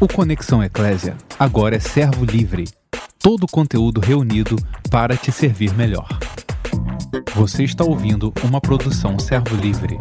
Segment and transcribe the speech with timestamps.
[0.00, 2.68] O Conexão Eclésia agora é servo livre.
[3.18, 4.54] Todo o conteúdo reunido
[4.88, 6.06] para te servir melhor.
[7.34, 9.98] Você está ouvindo uma produção servo livre.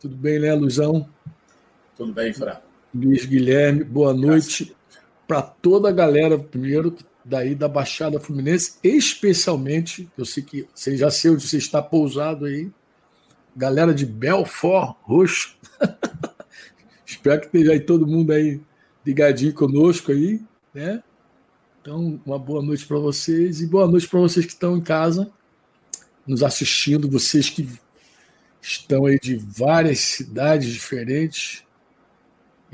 [0.00, 1.08] Tudo bem, né, Luzão?
[1.96, 2.56] Tudo bem, Fran.
[2.92, 4.74] Luiz Guilherme, boa noite
[5.24, 11.08] para toda a galera, primeiro, daí da Baixada Fluminense, especialmente, eu sei que você já
[11.08, 12.68] sei onde você está pousado aí,
[13.56, 15.56] galera de Belfort Roxo.
[17.14, 18.60] Espero que esteja aí todo mundo aí
[19.06, 20.42] ligadinho conosco aí,
[20.74, 21.02] né?
[21.80, 25.30] Então, uma boa noite para vocês e boa noite para vocês que estão em casa
[26.26, 27.68] nos assistindo, vocês que
[28.60, 31.62] estão aí de várias cidades diferentes.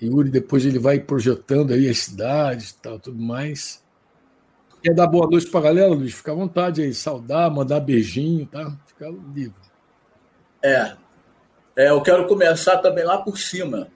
[0.01, 3.85] Yuri depois ele vai projetando aí as cidades e tal, tudo mais.
[4.83, 6.15] Quer dar boa noite para a galera, Luiz?
[6.15, 8.75] Fica à vontade aí, saudar, mandar beijinho, tá?
[8.87, 9.61] Fica livre.
[10.63, 10.97] É,
[11.77, 13.89] é, eu quero começar também lá por cima,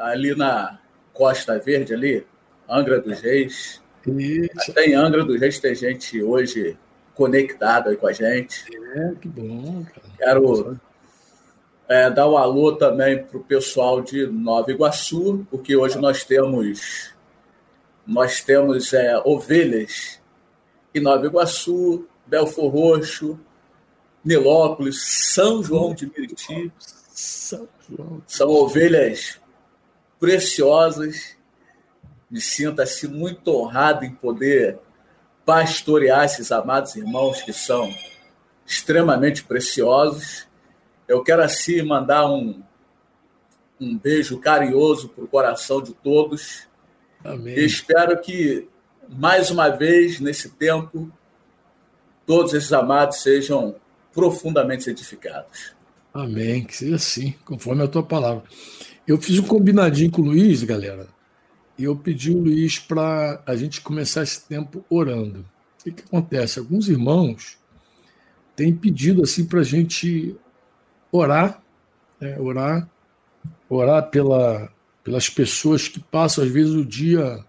[0.00, 0.78] ali na
[1.12, 2.26] Costa Verde, ali,
[2.68, 3.80] Angra dos Reis.
[4.06, 4.70] Isso.
[4.70, 6.76] Até em Angra dos Reis tem gente hoje
[7.14, 8.64] conectada aí com a gente.
[8.94, 9.84] É, que bom.
[9.84, 10.10] Cara.
[10.16, 10.80] Quero
[11.88, 17.12] é, dar um alô também para o pessoal de Nova Iguaçu, porque hoje nós temos
[18.06, 20.20] nós temos é, ovelhas
[20.94, 23.38] em Nova Iguaçu, Belfor Roxo,
[24.24, 26.72] Nilópolis, São João de Meriti.
[27.12, 27.68] São,
[28.26, 29.39] São ovelhas
[30.20, 31.36] preciosas.
[32.30, 34.78] Me sinto assim muito honrado em poder
[35.44, 37.92] pastorear esses amados irmãos que são
[38.64, 40.46] extremamente preciosos.
[41.08, 42.62] Eu quero assim mandar um,
[43.80, 46.68] um beijo carinhoso para o coração de todos.
[47.24, 47.58] Amém.
[47.58, 48.68] E espero que,
[49.08, 51.10] mais uma vez, nesse tempo,
[52.24, 53.74] todos esses amados sejam
[54.12, 55.72] profundamente edificados.
[56.14, 58.44] Amém, que seja assim, conforme a tua palavra.
[59.10, 61.08] Eu fiz um combinadinho com o Luiz, galera,
[61.76, 65.40] e eu pedi o Luiz para a gente começar esse tempo orando.
[65.40, 66.60] O que, que acontece?
[66.60, 67.58] Alguns irmãos
[68.54, 70.36] têm pedido assim para a gente
[71.10, 71.60] orar,
[72.20, 72.38] né?
[72.38, 72.88] orar,
[73.68, 74.72] orar pela,
[75.02, 77.44] pelas pessoas que passam, às vezes, o dia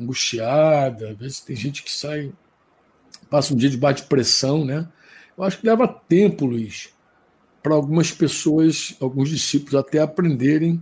[0.00, 2.32] angustiada, às vezes tem gente que sai,
[3.28, 4.88] passa um dia de bate-pressão, né?
[5.36, 6.90] Eu acho que leva tempo, Luiz,
[7.66, 10.80] para algumas pessoas, alguns discípulos até aprenderem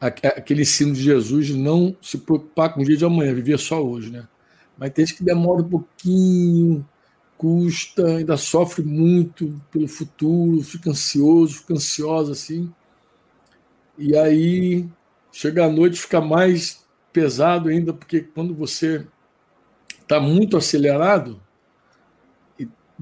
[0.00, 3.80] aquele ensino de Jesus de não se preocupar com o dia de amanhã, viver só
[3.80, 4.26] hoje, né?
[4.76, 6.84] Mas tem gente que demora um pouquinho,
[7.38, 12.74] custa, ainda sofre muito pelo futuro, fica ansioso, fica ansiosa assim.
[13.96, 14.88] E aí
[15.30, 19.06] chega a noite fica mais pesado ainda, porque quando você
[20.02, 21.40] está muito acelerado,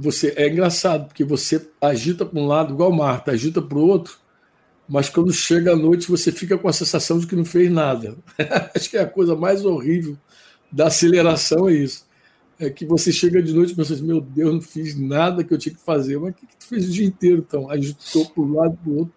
[0.00, 4.16] você é engraçado, porque você agita para um lado igual Marta, agita para o outro,
[4.88, 8.16] mas quando chega a noite você fica com a sensação de que não fez nada.
[8.76, 10.16] Acho que é a coisa mais horrível
[10.70, 12.06] da aceleração é isso.
[12.60, 15.52] É que você chega de noite e pensa assim, meu Deus, não fiz nada que
[15.52, 16.16] eu tinha que fazer.
[16.18, 17.68] Mas o que, que tu fez o dia inteiro, então?
[17.68, 19.14] Agitou para um lado para o outro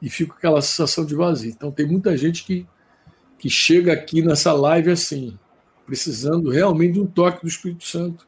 [0.00, 1.50] e fica aquela sensação de vazio.
[1.50, 2.64] Então tem muita gente que,
[3.38, 5.36] que chega aqui nessa live assim,
[5.84, 8.26] precisando realmente de um toque do Espírito Santo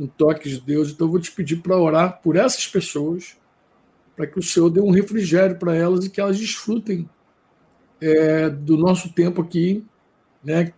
[0.00, 0.90] um toque de Deus.
[0.90, 3.36] Então, eu vou te pedir para orar por essas pessoas,
[4.16, 7.08] para que o Senhor dê um refrigério para elas e que elas desfrutem
[8.00, 9.84] é, do nosso tempo aqui,
[10.42, 10.72] né?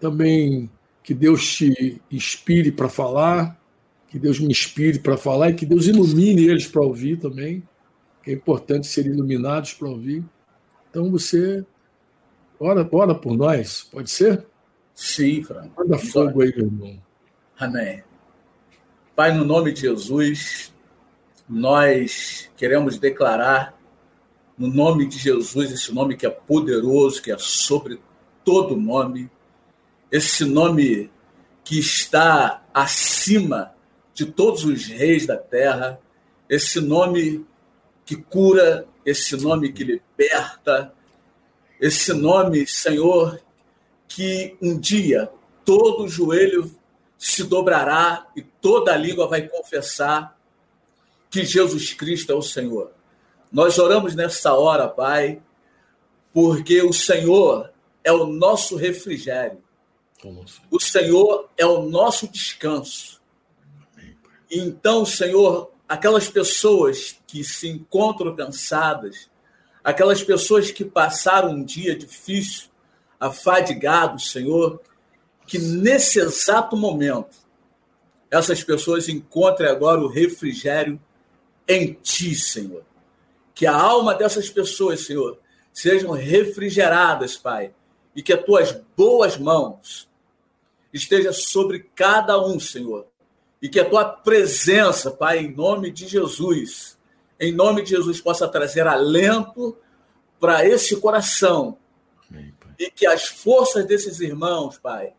[0.00, 0.70] Também
[1.02, 3.60] que Deus te inspire para falar,
[4.08, 7.62] que Deus me inspire para falar e que Deus ilumine eles para ouvir também,
[8.26, 10.24] é importante ser iluminados para ouvir.
[10.90, 11.64] Então você
[12.58, 14.44] ora, ora por nós, pode ser?
[14.94, 15.68] Sim, Fran.
[15.76, 16.98] Manda fogo aí, meu irmão.
[17.58, 18.02] Amém.
[19.16, 20.70] Pai, no nome de Jesus,
[21.48, 23.74] nós queremos declarar,
[24.58, 27.98] no nome de Jesus, esse nome que é poderoso, que é sobre
[28.44, 29.30] todo nome,
[30.12, 31.10] esse nome
[31.64, 33.74] que está acima
[34.12, 35.98] de todos os reis da terra,
[36.46, 37.46] esse nome
[38.04, 40.92] que cura, esse nome que liberta,
[41.80, 43.40] esse nome, Senhor,
[44.06, 45.30] que um dia
[45.64, 46.70] todo joelho
[47.18, 50.36] se dobrará e toda a língua vai confessar
[51.30, 52.92] que Jesus Cristo é o Senhor.
[53.50, 55.40] Nós oramos nessa hora, Pai,
[56.32, 57.72] porque o Senhor
[58.04, 59.62] é o nosso refrigério.
[60.70, 63.20] O Senhor é o nosso descanso.
[64.50, 69.28] Então, Senhor, aquelas pessoas que se encontram cansadas,
[69.82, 72.68] aquelas pessoas que passaram um dia difícil,
[73.18, 74.80] afadigados, Senhor,
[75.46, 77.36] que nesse exato momento
[78.30, 81.00] essas pessoas encontrem agora o refrigério
[81.68, 82.84] em ti, Senhor.
[83.54, 85.38] Que a alma dessas pessoas, Senhor,
[85.72, 87.72] sejam refrigeradas, Pai,
[88.14, 90.08] e que as tuas boas mãos
[90.92, 93.06] esteja sobre cada um, Senhor,
[93.60, 96.98] e que a tua presença, Pai, em nome de Jesus,
[97.38, 99.76] em nome de Jesus, possa trazer alento
[100.40, 101.78] para esse coração.
[102.30, 105.14] Amém, e que as forças desses irmãos, Pai,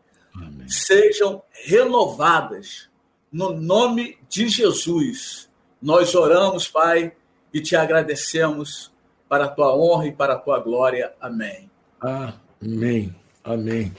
[0.46, 0.68] Amém.
[0.68, 2.88] sejam renovadas
[3.32, 5.48] no nome de Jesus.
[5.80, 7.12] Nós oramos, Pai,
[7.52, 8.90] e te agradecemos
[9.28, 11.12] para a tua honra e para a tua glória.
[11.20, 11.70] Amém.
[12.00, 13.14] Amém.
[13.44, 13.94] Amém.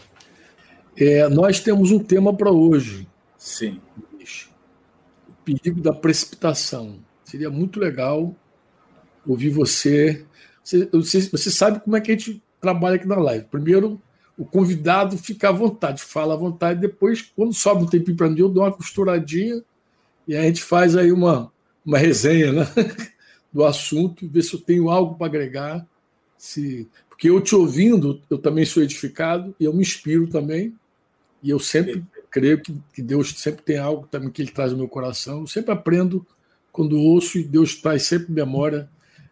[0.98, 3.08] É, nós temos um tema para hoje.
[3.38, 3.80] Sim.
[5.28, 7.00] O perigo da precipitação.
[7.24, 8.36] Seria muito legal
[9.26, 10.26] ouvir você.
[10.64, 11.22] Você, você.
[11.22, 13.46] você sabe como é que a gente trabalha aqui na live.
[13.46, 14.02] Primeiro,
[14.40, 16.80] o convidado fica à vontade, fala à vontade.
[16.80, 19.62] Depois, quando sobe um tempinho para mim, eu dou uma costuradinha
[20.26, 21.52] e a gente faz aí uma,
[21.86, 22.66] uma resenha né?
[23.52, 25.86] do assunto, ver se eu tenho algo para agregar.
[26.38, 26.88] Se...
[27.10, 30.74] Porque eu te ouvindo, eu também sou edificado e eu me inspiro também.
[31.44, 32.02] E eu sempre
[32.32, 35.42] creio que, que Deus sempre tem algo também que Ele traz no meu coração.
[35.42, 36.26] Eu sempre aprendo
[36.72, 38.90] quando ouço e Deus traz sempre memória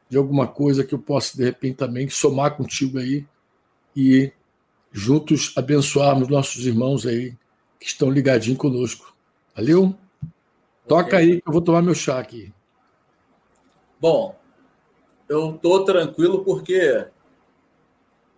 [0.10, 3.26] de alguma coisa que eu possa, de repente, também somar contigo aí
[3.96, 4.34] e
[4.92, 7.36] juntos abençoarmos nossos irmãos aí
[7.80, 9.16] que estão ligadinhos conosco.
[9.56, 9.96] Valeu?
[10.88, 12.54] Toca aí que eu vou tomar meu chá aqui.
[14.00, 14.38] Bom,
[15.28, 17.08] eu estou tranquilo porque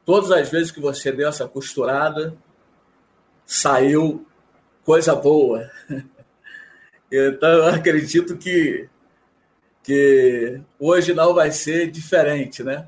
[0.06, 2.36] todas as vezes que você deu essa costurada,
[3.46, 4.25] saiu
[4.84, 5.69] coisa boa.
[7.12, 8.88] Então, eu acredito que,
[9.81, 12.88] que hoje não vai ser diferente, né?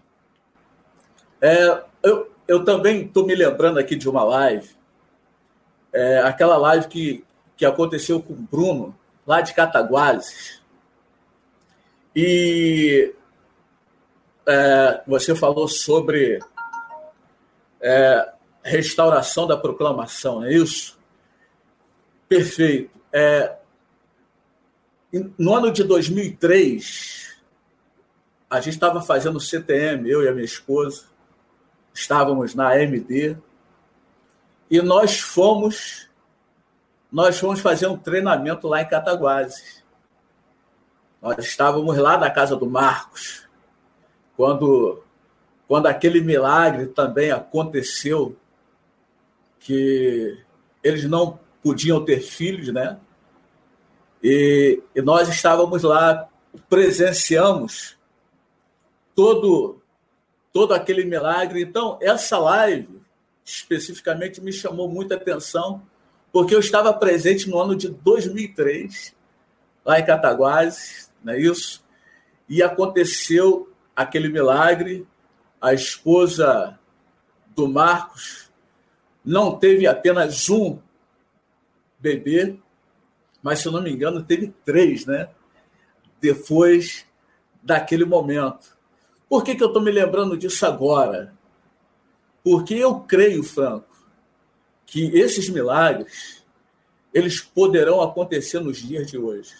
[1.41, 4.69] É, eu, eu também estou me lembrando aqui de uma live,
[5.93, 7.23] é, aquela live que,
[7.55, 8.95] que aconteceu com o Bruno,
[9.25, 10.61] lá de Cataguases.
[12.15, 13.13] E
[14.45, 16.39] é, você falou sobre
[17.79, 18.33] é,
[18.63, 20.99] restauração da proclamação, não é isso?
[22.27, 22.99] Perfeito.
[23.11, 23.57] É,
[25.37, 27.37] no ano de 2003,
[28.49, 31.05] a gente estava fazendo CTM, eu e a minha esposa,
[31.93, 33.37] estávamos na AMD,
[34.69, 36.09] e nós fomos
[37.11, 39.83] nós fomos fazer um treinamento lá em Cataguases.
[41.21, 43.47] Nós estávamos lá na casa do Marcos,
[44.37, 45.03] quando,
[45.67, 48.35] quando aquele milagre também aconteceu,
[49.59, 50.41] que
[50.81, 52.97] eles não podiam ter filhos, né?
[54.23, 56.27] E, e nós estávamos lá,
[56.69, 57.97] presenciamos
[59.13, 59.80] todo,
[60.51, 61.61] todo aquele milagre.
[61.61, 63.01] Então, essa live
[63.43, 65.81] especificamente me chamou muita atenção,
[66.31, 69.13] porque eu estava presente no ano de 2003,
[69.83, 71.83] lá em Cataguases, não é isso?
[72.47, 75.07] E aconteceu aquele milagre,
[75.59, 76.79] a esposa
[77.55, 78.49] do Marcos
[79.23, 80.79] não teve apenas um
[81.99, 82.57] bebê,
[83.41, 85.29] mas se eu não me engano, teve três, né?
[86.19, 87.05] Depois
[87.61, 88.77] daquele momento.
[89.31, 91.33] Por que, que eu estou me lembrando disso agora?
[92.43, 93.87] Porque eu creio, Franco,
[94.85, 96.43] que esses milagres
[97.13, 99.55] eles poderão acontecer nos dias de hoje.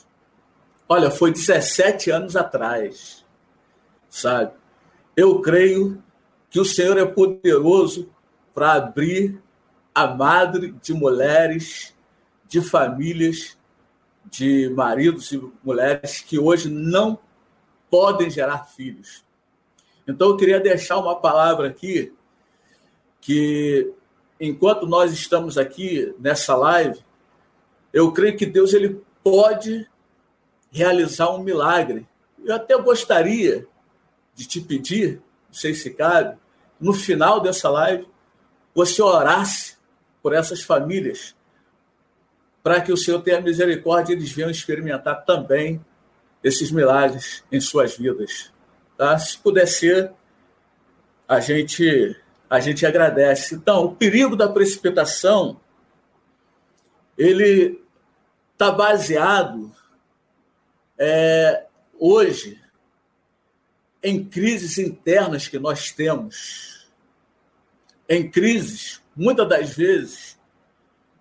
[0.90, 3.24] Olha, foi 17 anos atrás,
[4.10, 4.52] sabe?
[5.16, 6.04] Eu creio
[6.50, 8.10] que o Senhor é poderoso
[8.54, 9.42] para abrir
[9.96, 11.96] a madre de mulheres,
[12.46, 13.58] de famílias,
[14.26, 17.18] de maridos e mulheres que hoje não
[17.90, 19.31] podem gerar filhos.
[20.12, 22.14] Então eu queria deixar uma palavra aqui
[23.20, 23.92] que
[24.40, 27.00] enquanto nós estamos aqui nessa live,
[27.94, 29.88] eu creio que Deus ele pode
[30.72, 32.08] realizar um milagre.
[32.44, 33.68] Eu até gostaria
[34.34, 36.38] de te pedir, não sei se cabe,
[36.80, 38.08] no final dessa live,
[38.74, 39.76] você orasse
[40.24, 41.36] por essas famílias,
[42.64, 45.84] para que o Senhor tenha misericórdia e eles venham experimentar também
[46.44, 48.52] esses milagres em suas vidas.
[49.02, 49.18] Tá?
[49.18, 50.12] Se puder ser,
[51.28, 52.16] a gente
[52.48, 53.56] a gente agradece.
[53.56, 55.60] Então, o perigo da precipitação
[57.18, 57.84] ele
[58.54, 59.76] está baseado
[61.00, 61.66] é,
[61.98, 62.62] hoje
[64.04, 66.88] em crises internas que nós temos,
[68.08, 70.40] em crises, muitas das vezes,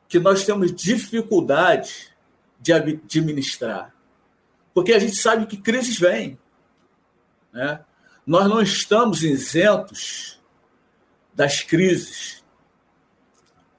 [0.07, 2.15] que nós temos dificuldade
[2.61, 3.95] de administrar.
[4.75, 6.39] Porque a gente sabe que crises vêm.
[7.53, 7.85] Né?
[8.27, 10.41] Nós não estamos isentos
[11.35, 12.45] das crises.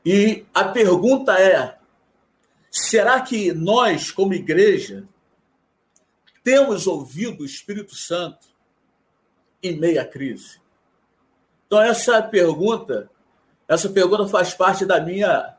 [0.06, 1.78] E a pergunta é:
[2.70, 5.06] será que nós, como igreja,
[6.44, 8.48] temos ouvido o Espírito Santo
[9.62, 10.60] em meio à crise?
[11.68, 13.10] Então, essa pergunta,
[13.68, 15.56] essa pergunta faz parte da minha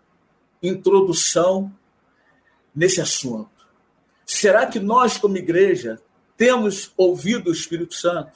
[0.63, 1.73] introdução
[2.75, 3.51] nesse assunto.
[4.27, 6.01] Será que nós, como igreja,
[6.37, 8.33] temos ouvido o Espírito Santo?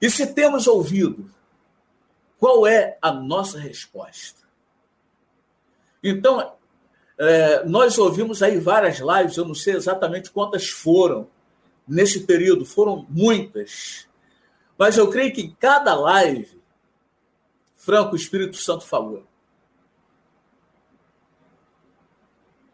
[0.00, 1.30] E se temos ouvido,
[2.38, 4.40] qual é a nossa resposta?
[6.02, 6.54] Então,
[7.18, 11.28] é, nós ouvimos aí várias lives, eu não sei exatamente quantas foram
[11.86, 14.06] nesse período, foram muitas.
[14.76, 16.62] Mas eu creio que em cada live,
[17.76, 19.24] Franco, o Espírito Santo falou.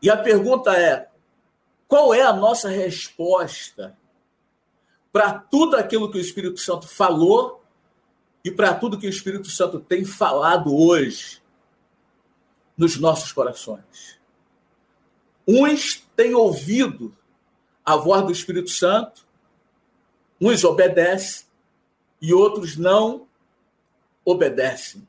[0.02, 1.08] E a pergunta é:
[1.86, 3.96] qual é a nossa resposta
[5.12, 7.62] para tudo aquilo que o Espírito Santo falou
[8.44, 11.42] e para tudo que o Espírito Santo tem falado hoje
[12.76, 14.18] nos nossos corações?
[15.46, 17.14] Uns têm ouvido
[17.84, 19.26] a voz do Espírito Santo,
[20.40, 21.46] uns obedecem
[22.20, 23.26] e outros não
[24.24, 25.06] obedecem.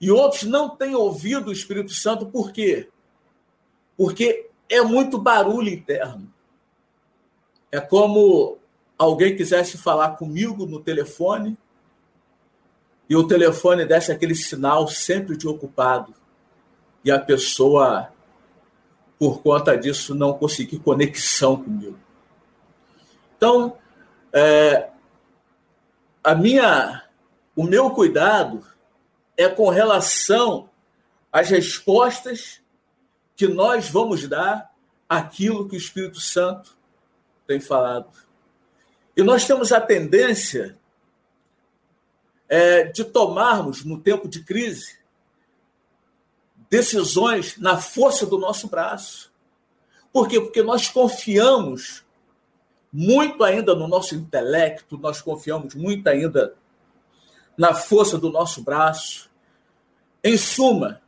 [0.00, 2.88] E outros não têm ouvido o Espírito Santo por quê?
[3.96, 6.32] Porque é muito barulho interno.
[7.70, 8.58] É como
[8.98, 11.56] alguém quisesse falar comigo no telefone
[13.08, 16.14] e o telefone desse aquele sinal sempre de ocupado
[17.04, 18.12] e a pessoa
[19.18, 21.98] por conta disso, não consegui conexão comigo.
[23.36, 23.76] Então,
[24.32, 24.90] é,
[26.22, 27.04] a minha,
[27.56, 28.64] o meu cuidado
[29.36, 30.70] é com relação
[31.32, 32.60] às respostas
[33.34, 34.72] que nós vamos dar
[35.08, 36.76] àquilo que o Espírito Santo
[37.46, 38.27] tem falado.
[39.18, 40.78] E nós temos a tendência
[42.48, 44.96] é, de tomarmos, no tempo de crise,
[46.70, 49.32] decisões na força do nosso braço.
[50.12, 50.40] Por quê?
[50.40, 52.04] Porque nós confiamos
[52.92, 56.54] muito ainda no nosso intelecto, nós confiamos muito ainda
[57.56, 59.28] na força do nosso braço.
[60.22, 61.02] Em suma,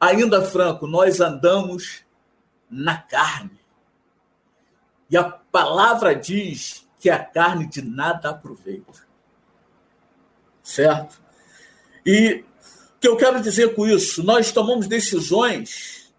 [0.00, 2.02] ainda franco, nós andamos
[2.70, 3.60] na carne.
[5.10, 9.06] E a palavra diz que a carne de nada aproveita.
[10.62, 11.20] Certo?
[12.04, 12.44] E
[12.96, 14.22] o que eu quero dizer com isso?
[14.22, 16.12] Nós tomamos decisões,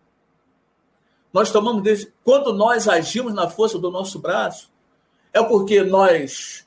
[1.34, 4.72] nós tomamos quando nós agimos na força do nosso braço,
[5.34, 6.66] é porque nós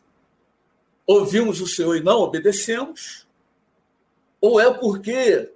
[1.07, 3.27] ouvimos o Senhor e não obedecemos,
[4.41, 5.53] ou é porque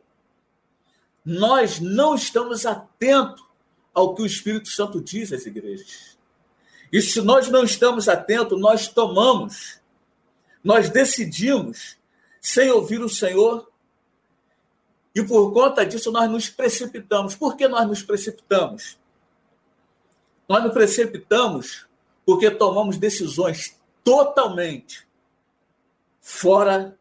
[1.24, 3.42] nós não estamos atentos
[3.94, 6.13] ao que o Espírito Santo diz às igrejas.
[6.94, 9.80] E se nós não estamos atentos, nós tomamos,
[10.62, 11.96] nós decidimos,
[12.40, 13.68] sem ouvir o Senhor,
[15.12, 17.34] e por conta disso nós nos precipitamos.
[17.34, 18.96] Por que nós nos precipitamos?
[20.48, 21.84] Nós nos precipitamos
[22.24, 25.04] porque tomamos decisões totalmente
[26.20, 26.96] fora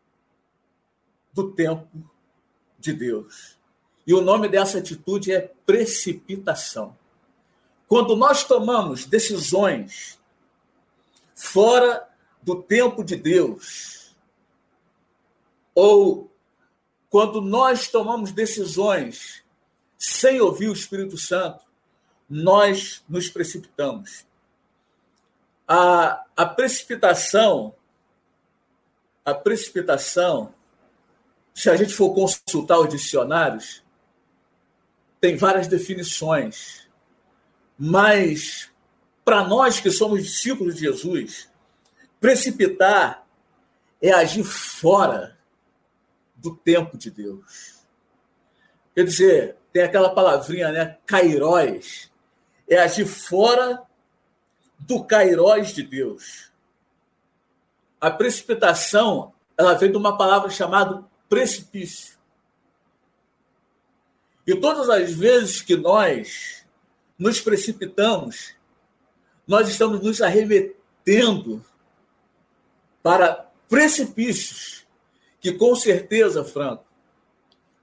[1.31, 1.87] do tempo
[2.79, 3.59] de Deus.
[4.07, 6.97] E o nome dessa atitude é precipitação.
[7.93, 10.19] Quando nós tomamos decisões
[11.35, 12.09] fora
[12.41, 14.15] do tempo de Deus,
[15.75, 16.35] ou
[17.07, 19.43] quando nós tomamos decisões
[19.95, 21.63] sem ouvir o Espírito Santo,
[22.27, 24.25] nós nos precipitamos.
[25.67, 27.75] A, a precipitação,
[29.23, 30.51] a precipitação,
[31.53, 33.83] se a gente for consultar os dicionários,
[35.21, 36.82] tem várias definições.
[37.85, 38.71] Mas,
[39.25, 41.49] para nós que somos discípulos de Jesus,
[42.17, 43.27] precipitar
[44.01, 45.37] é agir fora
[46.33, 47.83] do tempo de Deus.
[48.95, 50.97] Quer dizer, tem aquela palavrinha, né?
[51.05, 52.09] Cairóis.
[52.69, 53.83] É agir fora
[54.79, 56.53] do Cairóis de Deus.
[57.99, 62.17] A precipitação, ela vem de uma palavra chamada precipício.
[64.47, 66.62] E todas as vezes que nós
[67.17, 68.55] nos precipitamos,
[69.47, 71.63] nós estamos nos arremetendo
[73.01, 74.83] para precipícios
[75.43, 76.85] que com certeza, Franco,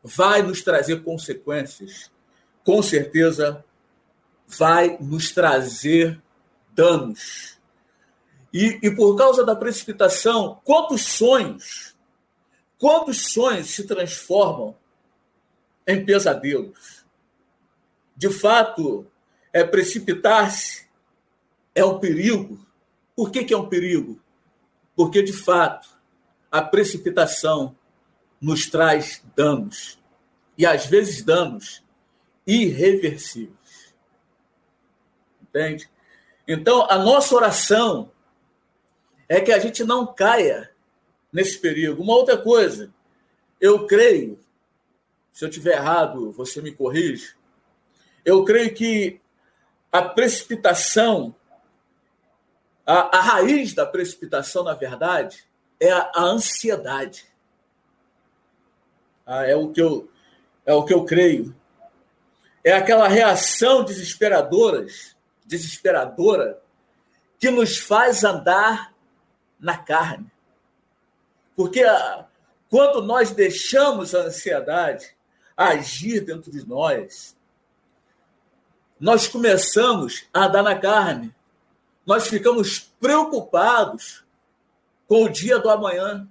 [0.02, 2.10] vai nos trazer consequências,
[2.64, 3.62] com certeza
[4.46, 6.20] vai nos trazer
[6.72, 7.58] danos.
[8.50, 11.94] E, e por causa da precipitação, quantos sonhos,
[12.78, 14.74] quantos sonhos se transformam
[15.86, 17.04] em pesadelos?
[18.16, 19.06] De fato,
[19.52, 20.88] é precipitar-se
[21.74, 22.58] é um perigo.
[23.14, 24.20] Por que, que é um perigo?
[24.94, 25.88] Porque, de fato,
[26.50, 27.76] a precipitação
[28.40, 29.98] nos traz danos,
[30.56, 31.82] e às vezes danos
[32.46, 33.94] irreversíveis.
[35.42, 35.88] Entende?
[36.48, 38.10] Então, a nossa oração
[39.28, 40.70] é que a gente não caia
[41.32, 42.02] nesse perigo.
[42.02, 42.92] Uma outra coisa,
[43.60, 44.38] eu creio,
[45.32, 47.34] se eu tiver errado, você me corrige.
[48.24, 49.20] Eu creio que
[49.92, 51.34] a precipitação,
[52.86, 55.44] a, a raiz da precipitação, na verdade,
[55.78, 57.24] é a, a ansiedade.
[59.26, 60.10] Ah, é o que eu
[60.66, 61.54] é o que eu creio.
[62.62, 64.86] É aquela reação desesperadora,
[65.46, 66.62] desesperadora
[67.38, 68.94] que nos faz andar
[69.58, 70.30] na carne.
[71.56, 72.26] Porque ah,
[72.68, 75.16] quando nós deixamos a ansiedade
[75.56, 77.36] agir dentro de nós,
[79.00, 81.34] nós começamos a andar na carne.
[82.04, 84.22] Nós ficamos preocupados
[85.08, 86.28] com o dia do amanhã.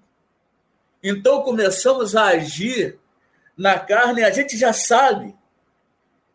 [1.02, 3.00] Então começamos a agir
[3.58, 5.36] na carne, a gente já sabe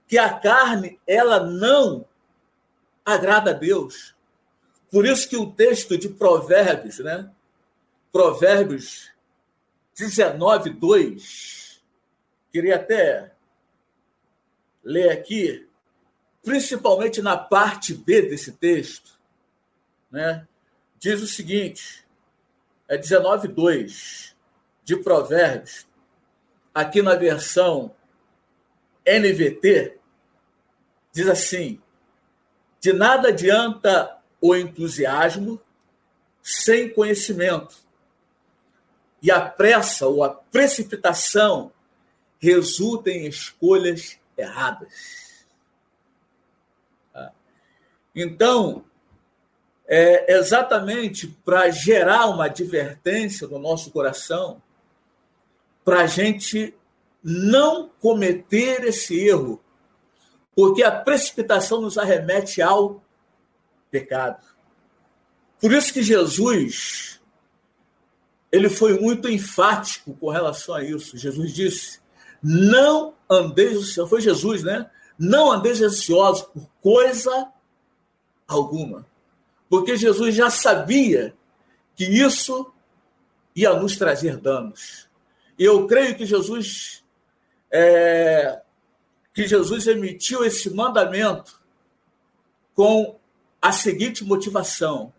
[0.07, 2.05] que a carne ela não
[3.05, 4.15] agrada a Deus.
[4.91, 7.31] Por isso que o texto de Provérbios, né?
[8.13, 9.11] Provérbios
[9.95, 11.83] 19, 2,
[12.53, 13.33] queria até
[14.83, 15.67] ler aqui,
[16.45, 19.19] principalmente na parte B desse texto,
[20.11, 20.47] né?
[20.99, 22.05] Diz o seguinte,
[22.87, 24.37] é 19, 2
[24.85, 25.87] de Provérbios,
[26.75, 27.95] aqui na versão
[29.07, 29.99] NVT,
[31.13, 31.81] diz assim:
[32.81, 35.59] de nada adianta o entusiasmo
[36.43, 37.77] sem conhecimento.
[39.23, 41.73] E a pressa ou a precipitação
[42.39, 45.24] resulta em escolhas erradas.
[48.15, 48.85] Então,
[49.87, 54.63] é exatamente para gerar uma advertência no nosso coração,
[55.85, 56.75] para a gente
[57.23, 59.63] não cometer esse erro,
[60.55, 63.03] porque a precipitação nos arremete ao
[63.91, 64.43] pecado.
[65.61, 67.21] Por isso que Jesus
[68.55, 71.19] ele foi muito enfático com relação a isso.
[71.19, 72.01] Jesus disse:
[72.41, 74.89] "Não andeis, foi Jesus, né?
[75.19, 77.49] Não andeis ansiosos por coisa
[78.47, 79.07] alguma".
[79.69, 81.35] Porque Jesus já sabia
[81.97, 82.73] que isso
[83.55, 85.09] ia nos trazer danos.
[85.59, 87.03] E eu creio que Jesus
[87.71, 88.63] é,
[89.35, 91.61] que Jesus emitiu esse mandamento
[92.73, 93.19] com
[93.61, 95.13] a seguinte motivação: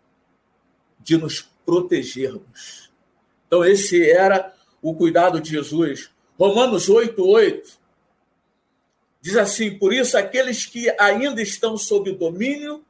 [1.00, 2.90] de nos protegermos.
[3.46, 6.10] Então, esse era o cuidado de Jesus.
[6.38, 7.78] Romanos 8, 8
[9.20, 12.84] diz assim: Por isso, aqueles que ainda estão sob domínio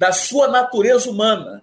[0.00, 1.62] da sua natureza humana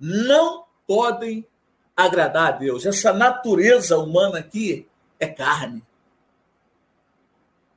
[0.00, 1.46] não podem
[1.94, 2.86] agradar a Deus.
[2.86, 4.88] Essa natureza humana aqui
[5.20, 5.84] é carne.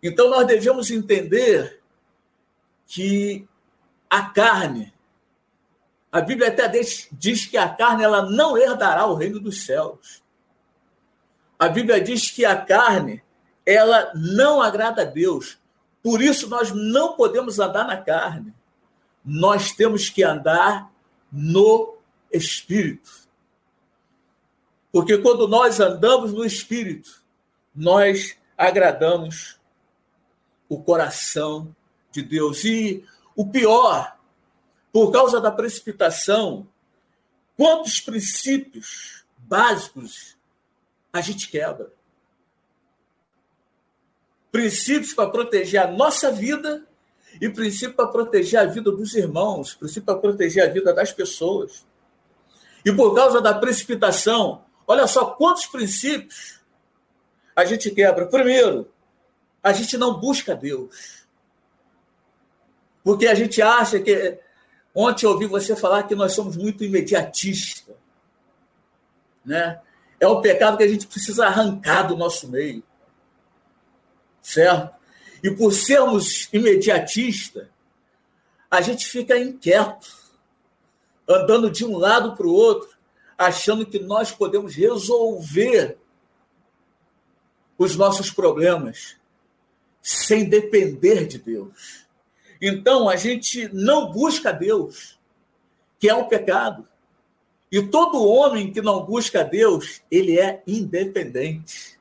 [0.01, 1.81] Então nós devemos entender
[2.87, 3.45] que
[4.09, 4.93] a carne,
[6.09, 6.69] a Bíblia até
[7.11, 10.23] diz que a carne ela não herdará o reino dos céus.
[11.59, 13.21] A Bíblia diz que a carne
[13.65, 15.59] ela não agrada a Deus.
[16.01, 18.55] Por isso nós não podemos andar na carne.
[19.23, 20.91] Nós temos que andar
[21.31, 21.97] no
[22.31, 23.21] espírito.
[24.91, 27.23] Porque quando nós andamos no Espírito,
[27.73, 29.57] nós agradamos
[30.67, 31.73] o coração
[32.11, 32.65] de Deus.
[32.65, 33.05] E
[33.35, 34.17] o pior,
[34.91, 36.67] por causa da precipitação,
[37.55, 40.37] quantos princípios básicos
[41.13, 41.91] a gente quebra?
[44.51, 46.85] Princípios para proteger a nossa vida
[47.41, 51.83] e princípio para proteger a vida dos irmãos, princípio para proteger a vida das pessoas.
[52.85, 56.59] E por causa da precipitação, Olha só quantos princípios
[57.55, 58.25] a gente quebra.
[58.25, 58.91] Primeiro,
[59.63, 61.25] a gente não busca Deus.
[63.01, 64.37] Porque a gente acha que.
[64.93, 67.95] Ontem eu ouvi você falar que nós somos muito imediatistas.
[69.45, 69.79] Né?
[70.19, 72.83] É um pecado que a gente precisa arrancar do nosso meio.
[74.41, 74.93] Certo?
[75.43, 77.67] E por sermos imediatistas,
[78.69, 80.07] a gente fica inquieto,
[81.27, 82.89] andando de um lado para o outro,
[83.37, 85.97] achando que nós podemos resolver
[87.77, 89.17] os nossos problemas
[90.01, 92.05] sem depender de Deus.
[92.61, 95.19] Então a gente não busca Deus,
[95.99, 96.87] que é o pecado.
[97.71, 101.99] E todo homem que não busca Deus, ele é independente.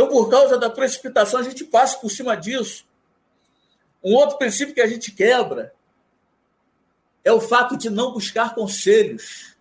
[0.00, 2.86] Então, por causa da precipitação, a gente passa por cima disso.
[4.02, 5.74] Um outro princípio que a gente quebra
[7.22, 9.54] é o fato de não buscar conselhos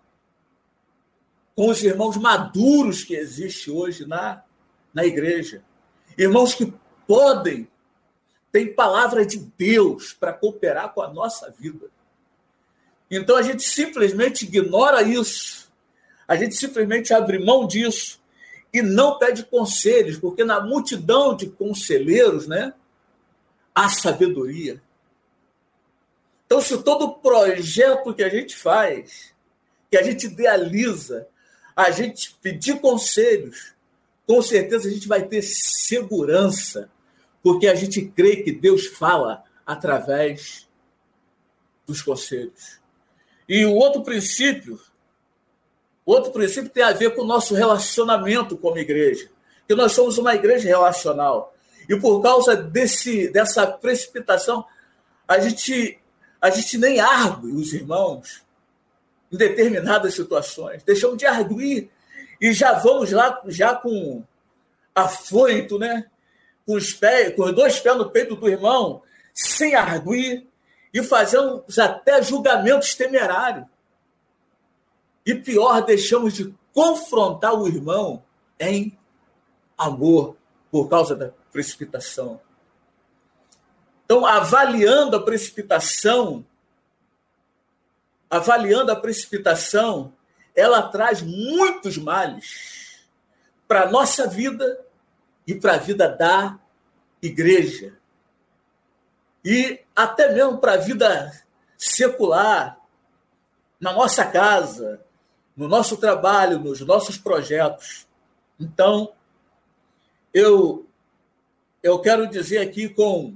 [1.53, 4.41] com os irmãos maduros que existe hoje na,
[4.93, 5.61] na igreja.
[6.17, 6.73] Irmãos que
[7.05, 7.67] podem,
[8.49, 11.87] têm palavra de Deus para cooperar com a nossa vida.
[13.11, 15.69] Então a gente simplesmente ignora isso.
[16.25, 18.18] A gente simplesmente abre mão disso
[18.73, 22.73] e não pede conselhos, porque na multidão de conselheiros, né,
[23.73, 24.81] há sabedoria.
[26.45, 29.33] Então, se todo projeto que a gente faz,
[29.89, 31.27] que a gente idealiza,
[31.75, 33.73] a gente pedir conselhos,
[34.27, 36.89] com certeza a gente vai ter segurança,
[37.41, 40.67] porque a gente crê que Deus fala através
[41.85, 42.79] dos conselhos.
[43.47, 44.79] E o outro princípio,
[46.09, 49.29] outro princípio tem a ver com o nosso relacionamento como igreja,
[49.67, 51.53] que nós somos uma igreja relacional.
[51.87, 54.65] E por causa desse, dessa precipitação,
[55.27, 55.99] a gente,
[56.41, 58.43] a gente nem argue os irmãos
[59.31, 60.83] em determinadas situações.
[60.83, 61.89] Deixamos de arguir
[62.41, 64.23] e já vamos lá já com
[64.93, 66.05] afoito, né?
[66.65, 69.01] Com os pés, com os dois pés no peito do irmão,
[69.33, 70.47] sem arguir
[70.93, 73.65] e fazemos até julgamentos temerários.
[75.25, 78.23] E pior, deixamos de confrontar o irmão
[78.59, 78.97] em
[79.77, 80.35] amor
[80.71, 82.39] por causa da precipitação.
[84.05, 86.45] Então, avaliando a precipitação,
[88.29, 90.13] avaliando a precipitação,
[90.55, 93.05] ela traz muitos males
[93.67, 94.85] para a nossa vida
[95.45, 96.59] e para a vida da
[97.21, 97.97] igreja.
[99.43, 101.31] E até mesmo para a vida
[101.77, 102.79] secular,
[103.79, 105.01] na nossa casa,
[105.59, 108.07] no nosso trabalho, nos nossos projetos.
[108.57, 109.11] Então,
[110.33, 110.87] eu
[111.83, 113.35] eu quero dizer aqui com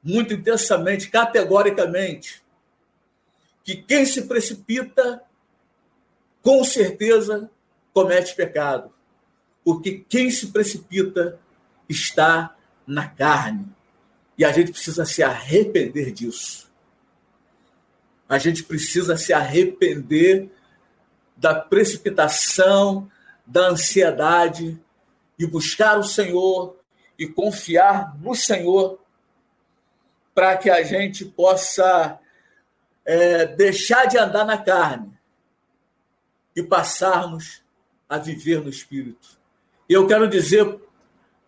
[0.00, 2.40] muito intensamente, categoricamente,
[3.64, 5.20] que quem se precipita,
[6.40, 7.50] com certeza,
[7.92, 8.92] comete pecado.
[9.64, 11.40] Porque quem se precipita
[11.88, 13.66] está na carne.
[14.38, 16.70] E a gente precisa se arrepender disso.
[18.28, 20.50] A gente precisa se arrepender
[21.36, 23.10] da precipitação,
[23.46, 24.78] da ansiedade
[25.38, 26.76] e buscar o Senhor
[27.18, 28.98] e confiar no Senhor
[30.34, 32.18] para que a gente possa
[33.04, 35.12] é, deixar de andar na carne
[36.56, 37.62] e passarmos
[38.08, 39.38] a viver no Espírito.
[39.88, 40.80] E eu quero dizer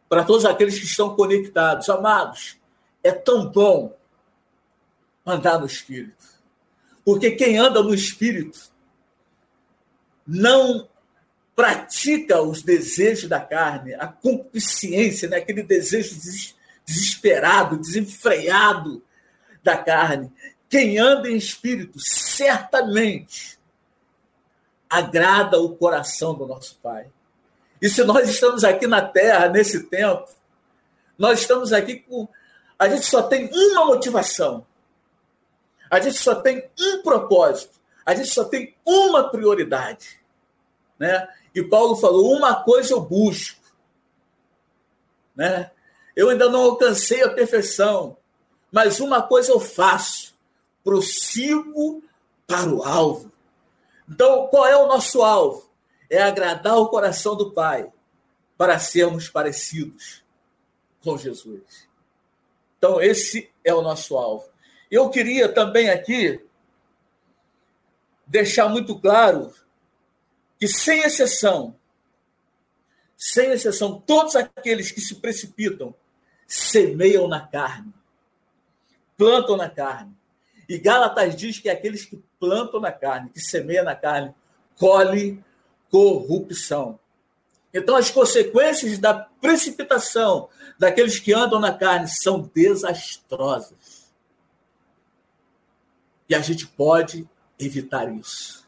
[0.08, 2.56] para todos aqueles que estão conectados, amados,
[3.02, 3.96] é tão bom
[5.24, 6.24] andar no Espírito.
[7.04, 8.70] Porque quem anda no Espírito
[10.26, 10.88] não
[11.54, 15.38] pratica os desejos da carne, a concupiscência, né?
[15.38, 16.16] aquele desejo
[16.84, 19.02] desesperado, desenfreado
[19.62, 20.30] da carne.
[20.68, 23.58] Quem anda em espírito certamente
[24.88, 27.06] agrada o coração do nosso Pai.
[27.80, 30.28] E se nós estamos aqui na terra nesse tempo,
[31.18, 32.28] nós estamos aqui com.
[32.78, 34.66] A gente só tem uma motivação.
[35.90, 37.74] A gente só tem um propósito.
[38.06, 40.20] A gente só tem uma prioridade.
[40.96, 41.28] Né?
[41.52, 43.60] E Paulo falou: uma coisa eu busco.
[45.34, 45.72] Né?
[46.14, 48.16] Eu ainda não alcancei a perfeição,
[48.70, 50.34] mas uma coisa eu faço:
[50.84, 52.02] prossigo
[52.46, 53.32] para o alvo.
[54.08, 55.68] Então, qual é o nosso alvo?
[56.08, 57.92] É agradar o coração do Pai
[58.56, 60.22] para sermos parecidos
[61.02, 61.88] com Jesus.
[62.78, 64.48] Então, esse é o nosso alvo.
[64.88, 66.45] Eu queria também aqui
[68.26, 69.54] deixar muito claro
[70.58, 71.76] que, sem exceção,
[73.16, 75.94] sem exceção, todos aqueles que se precipitam
[76.46, 77.92] semeiam na carne,
[79.16, 80.14] plantam na carne.
[80.68, 84.34] E Gálatas diz que aqueles que plantam na carne, que semeiam na carne,
[84.76, 85.42] colhe
[85.90, 86.98] corrupção.
[87.72, 94.10] Então, as consequências da precipitação daqueles que andam na carne são desastrosas.
[96.28, 98.66] E a gente pode evitar isso.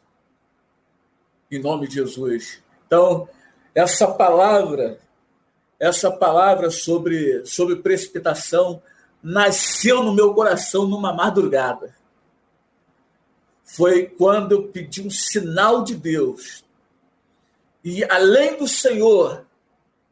[1.50, 2.62] Em nome de Jesus.
[2.86, 3.28] Então,
[3.74, 4.98] essa palavra,
[5.78, 8.82] essa palavra sobre, sobre precipitação
[9.22, 11.96] nasceu no meu coração numa madrugada.
[13.64, 16.64] Foi quando eu pedi um sinal de Deus.
[17.84, 19.46] E além do Senhor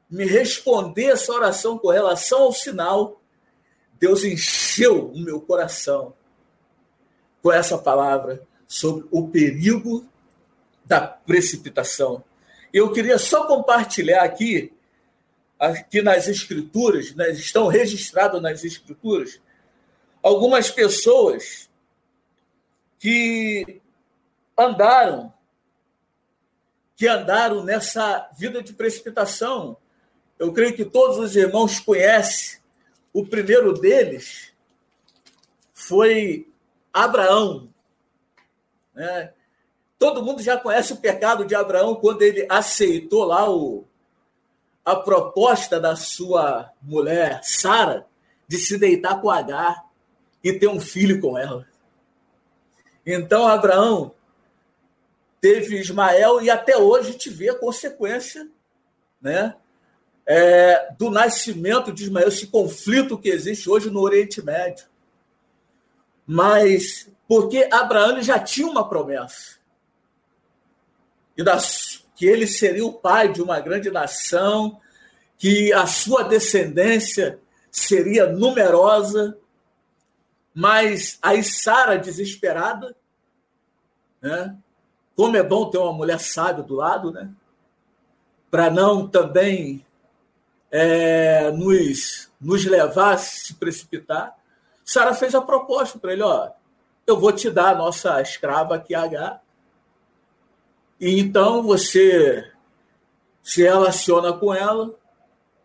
[0.09, 3.21] me responder essa oração com relação ao sinal,
[3.99, 6.15] Deus encheu o meu coração
[7.43, 10.07] com essa palavra sobre o perigo
[10.85, 12.23] da precipitação.
[12.73, 14.73] Eu queria só compartilhar aqui
[15.59, 19.41] aqui nas escrituras, né, estão registrados nas escrituras,
[20.23, 21.71] algumas pessoas
[22.99, 23.81] que
[24.59, 25.33] andaram,
[26.95, 29.77] que andaram nessa vida de precipitação.
[30.39, 32.59] Eu creio que todos os irmãos conhecem.
[33.13, 34.53] O primeiro deles
[35.73, 36.49] foi
[36.93, 37.69] Abraão.
[38.97, 39.31] Né?
[39.99, 43.85] Todo mundo já conhece o pecado de Abraão quando ele aceitou lá o,
[44.85, 48.07] a proposta da sua mulher, Sara,
[48.49, 49.85] de se deitar com Agar
[50.43, 51.67] e ter um filho com ela.
[53.05, 54.15] Então, Abraão
[55.41, 58.49] teve Ismael e até hoje te vê a consequência
[59.21, 59.55] né,
[60.27, 64.87] é, do nascimento de Ismael, esse conflito que existe hoje no Oriente Médio.
[66.27, 69.57] Mas porque Abraão já tinha uma promessa.
[71.37, 74.81] E das, que ele seria o pai de uma grande nação,
[75.39, 77.39] que a sua descendência
[77.71, 79.37] seria numerosa,
[80.55, 82.97] mas aí Sara, desesperada,
[84.23, 84.57] né?
[85.15, 87.31] como é bom ter uma mulher sábia do lado, né?
[88.51, 89.85] para não também
[90.71, 94.35] é, nos, nos levar a se precipitar,
[94.85, 96.51] Sara fez a proposta para ele: ó,
[97.07, 99.41] eu vou te dar a nossa escrava aqui, H,
[101.01, 102.51] e então você
[103.43, 104.95] se relaciona com ela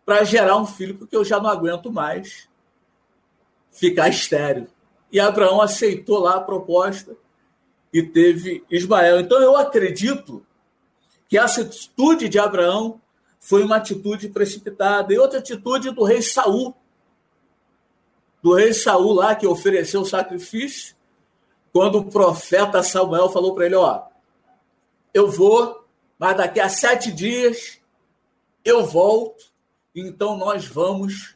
[0.04, 2.48] para gerar um filho, porque eu já não aguento mais
[3.70, 4.68] ficar estéreo.
[5.10, 7.16] E Abraão aceitou lá a proposta
[7.92, 9.20] e teve Ismael.
[9.20, 10.44] Então eu acredito
[11.28, 13.00] que essa atitude de Abraão
[13.38, 15.12] foi uma atitude precipitada.
[15.12, 16.74] E outra atitude do rei Saul.
[18.42, 20.94] Do rei Saul lá que ofereceu sacrifício,
[21.72, 24.02] quando o profeta Samuel falou para ele: Ó,
[25.12, 25.86] eu vou,
[26.18, 27.80] mas daqui a sete dias
[28.64, 29.44] eu volto,
[29.94, 31.34] então nós vamos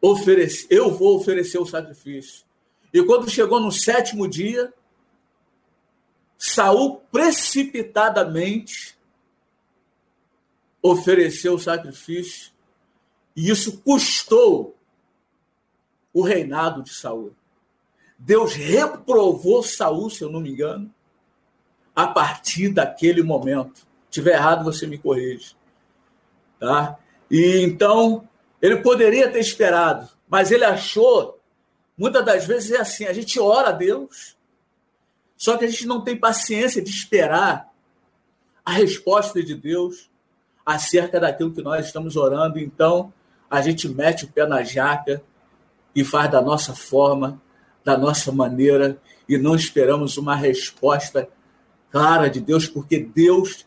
[0.00, 2.44] oferecer, eu vou oferecer o sacrifício.
[2.92, 4.72] E quando chegou no sétimo dia,
[6.38, 8.98] Saul precipitadamente
[10.82, 12.50] ofereceu o sacrifício
[13.36, 14.74] e isso custou
[16.12, 17.34] o reinado de Saul.
[18.20, 20.92] Deus reprovou Saul, se eu não me engano,
[21.96, 23.78] a partir daquele momento.
[23.78, 25.56] Se tiver errado, você me corrige.
[26.58, 26.98] Tá?
[27.30, 28.28] E então
[28.60, 31.40] ele poderia ter esperado, mas ele achou,
[31.96, 34.36] muitas das vezes é assim, a gente ora a Deus,
[35.34, 37.72] só que a gente não tem paciência de esperar
[38.62, 40.10] a resposta de Deus
[40.64, 42.58] acerca daquilo que nós estamos orando.
[42.58, 43.10] Então,
[43.48, 45.22] a gente mete o pé na jaca
[45.94, 47.40] e faz da nossa forma,
[47.84, 51.28] da nossa maneira, e não esperamos uma resposta
[51.90, 53.66] clara de Deus, porque Deus,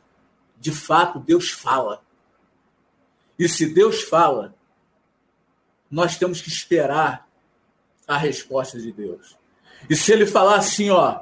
[0.59, 2.01] de fato, Deus fala.
[3.37, 4.55] E se Deus fala,
[5.89, 7.27] nós temos que esperar
[8.07, 9.37] a resposta de Deus.
[9.89, 11.21] E se ele falar assim, ó,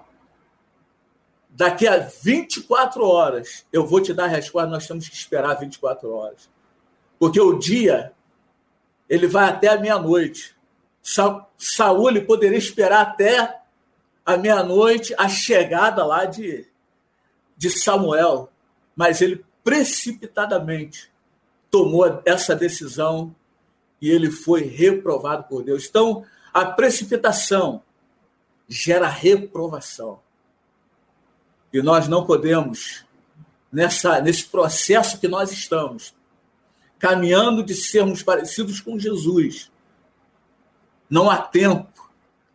[1.49, 6.11] daqui a 24 horas eu vou te dar a resposta, nós temos que esperar 24
[6.11, 6.49] horas.
[7.19, 8.13] Porque o dia,
[9.09, 10.55] ele vai até a meia-noite.
[11.01, 13.61] Sa Saúl poderia esperar até
[14.25, 16.67] a meia-noite a chegada lá de,
[17.57, 18.49] de Samuel,
[18.95, 21.11] mas ele precipitadamente
[21.69, 23.35] tomou essa decisão
[24.01, 25.85] e ele foi reprovado por Deus.
[25.87, 27.81] Então, a precipitação
[28.67, 30.19] gera reprovação.
[31.71, 33.05] E nós não podemos,
[33.71, 36.13] nessa, nesse processo que nós estamos,
[36.99, 39.71] caminhando de sermos parecidos com Jesus,
[41.11, 41.91] não há tempo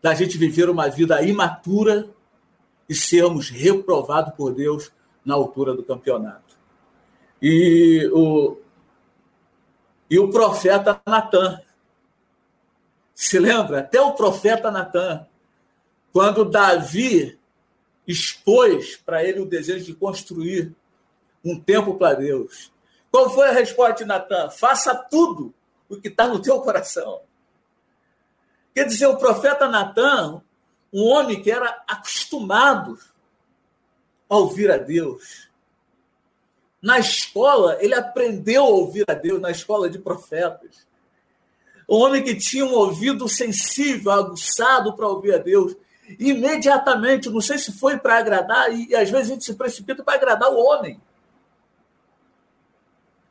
[0.01, 2.09] da gente viver uma vida imatura
[2.88, 4.90] e sermos reprovados por Deus
[5.23, 6.57] na altura do campeonato.
[7.42, 8.57] E o,
[10.09, 11.61] e o profeta Natan.
[13.14, 13.81] Se lembra?
[13.81, 15.27] Até o profeta Natan,
[16.12, 17.38] quando Davi
[18.07, 20.75] expôs para ele o desejo de construir
[21.45, 22.73] um templo para Deus.
[23.11, 24.49] Qual foi a resposta de Natan?
[24.49, 25.53] Faça tudo
[25.88, 27.21] o que está no teu coração.
[28.77, 30.43] Quer dizer, o profeta Natan,
[30.93, 32.99] um homem que era acostumado
[34.29, 35.49] a ouvir a Deus.
[36.83, 40.87] Na escola, ele aprendeu a ouvir a Deus, na escola de profetas.
[41.89, 45.75] Um homem que tinha um ouvido sensível, aguçado para ouvir a Deus
[46.21, 50.05] imediatamente, não sei se foi para agradar, e, e às vezes a gente se precipita
[50.05, 51.01] para agradar o homem.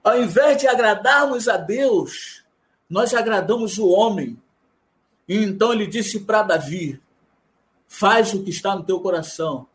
[0.04, 2.44] Ao invés de agradarmos a Deus,
[2.90, 4.44] nós agradamos o homem.
[5.28, 7.02] E então ele disse para Davi:
[7.88, 9.68] faz o que está no teu coração.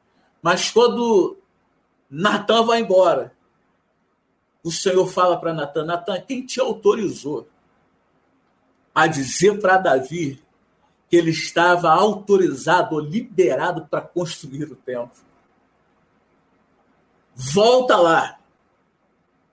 [0.43, 1.37] Mas quando
[2.09, 3.33] Natan vai embora,
[4.63, 7.49] o Senhor fala para Natan: Natan, quem te autorizou
[8.95, 10.41] a dizer para Davi
[11.09, 15.17] que ele estava autorizado ou liberado para construir o templo.
[17.35, 18.39] Volta lá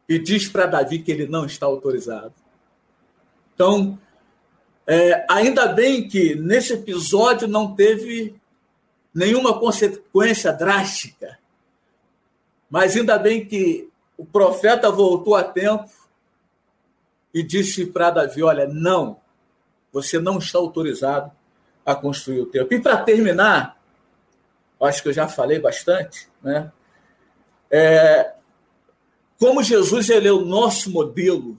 [0.07, 2.33] e diz para Davi que ele não está autorizado.
[3.53, 3.97] Então,
[4.87, 8.39] é, ainda bem que nesse episódio não teve
[9.13, 11.37] nenhuma consequência drástica.
[12.69, 15.89] Mas ainda bem que o profeta voltou a tempo
[17.33, 19.19] e disse para Davi: Olha, não,
[19.91, 21.31] você não está autorizado
[21.85, 22.73] a construir o templo.
[22.73, 23.77] E para terminar,
[24.81, 26.71] acho que eu já falei bastante, né?
[27.69, 28.35] É,
[29.37, 31.57] como Jesus ele é o nosso modelo,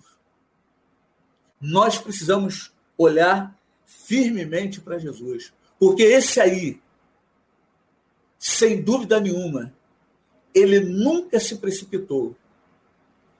[1.60, 3.56] nós precisamos olhar
[3.86, 5.52] firmemente para Jesus.
[5.78, 6.80] Porque esse aí,
[8.38, 9.72] sem dúvida nenhuma,
[10.52, 12.36] ele nunca se precipitou.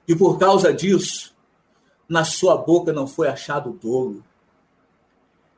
[0.07, 1.35] E por causa disso,
[2.07, 4.23] na sua boca não foi achado dolo.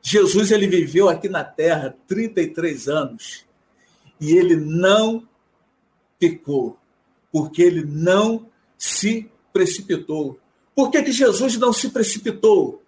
[0.02, 3.44] Jesus ele viveu aqui na terra 33 anos
[4.20, 5.26] e ele não
[6.18, 6.76] pecou,
[7.30, 10.38] porque ele não se precipitou.
[10.74, 12.81] Por que, que Jesus não se precipitou?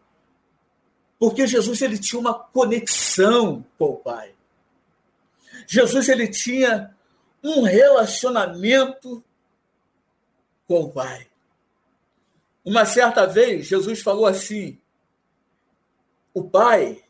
[1.24, 4.34] Porque Jesus ele tinha uma conexão com o Pai.
[5.66, 6.94] Jesus ele tinha
[7.42, 9.24] um relacionamento
[10.66, 11.26] com o Pai.
[12.62, 14.78] Uma certa vez, Jesus falou assim:
[16.34, 17.02] o Pai,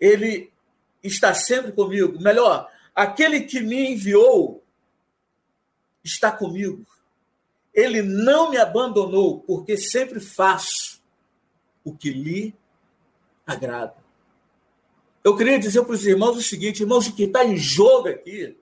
[0.00, 0.52] ele
[1.00, 2.20] está sempre comigo.
[2.20, 4.64] Melhor, aquele que me enviou
[6.02, 6.84] está comigo.
[7.72, 11.00] Ele não me abandonou, porque sempre faço
[11.84, 12.52] o que lhe
[13.46, 13.94] agrada.
[15.22, 18.56] Eu queria dizer para os irmãos o seguinte, irmãos, o que está em jogo aqui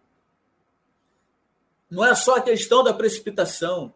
[1.90, 3.92] não é só a questão da precipitação.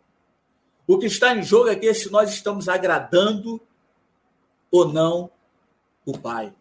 [0.86, 3.60] O que está em jogo aqui é se nós estamos agradando
[4.70, 5.30] ou não
[6.04, 6.54] o Pai.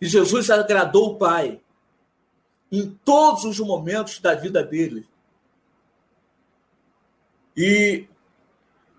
[0.00, 1.60] E Jesus agradou o Pai
[2.70, 5.06] em todos os momentos da vida dele.
[7.56, 8.06] E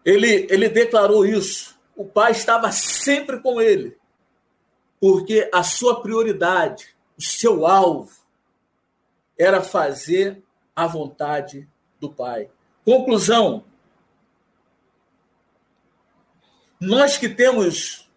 [0.06, 1.76] ele, ele declarou isso.
[1.96, 3.98] O pai estava sempre com ele,
[5.08, 8.12] porque a sua prioridade, o seu alvo,
[9.38, 10.42] era fazer
[10.76, 12.50] a vontade do pai.
[12.84, 13.64] Conclusão:
[16.80, 18.10] nós que temos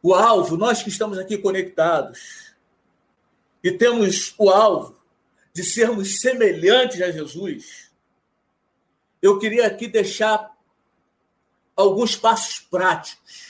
[0.00, 2.54] o alvo, nós que estamos aqui conectados,
[3.60, 4.96] e temos o alvo
[5.52, 7.90] de sermos semelhantes a Jesus,
[9.20, 10.56] eu queria aqui deixar
[11.74, 13.47] alguns passos práticos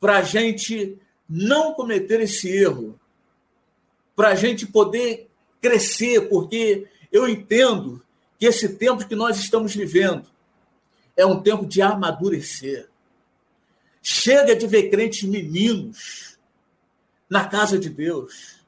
[0.00, 2.98] para a gente não cometer esse erro,
[4.14, 5.28] para a gente poder
[5.60, 8.02] crescer, porque eu entendo
[8.38, 10.26] que esse tempo que nós estamos vivendo
[11.16, 12.88] é um tempo de amadurecer.
[14.02, 16.38] Chega de ver crentes meninos
[17.28, 18.58] na casa de Deus.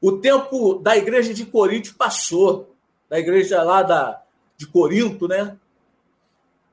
[0.00, 2.74] O tempo da igreja de Corinto passou,
[3.08, 4.22] da igreja lá da,
[4.56, 5.56] de Corinto, né?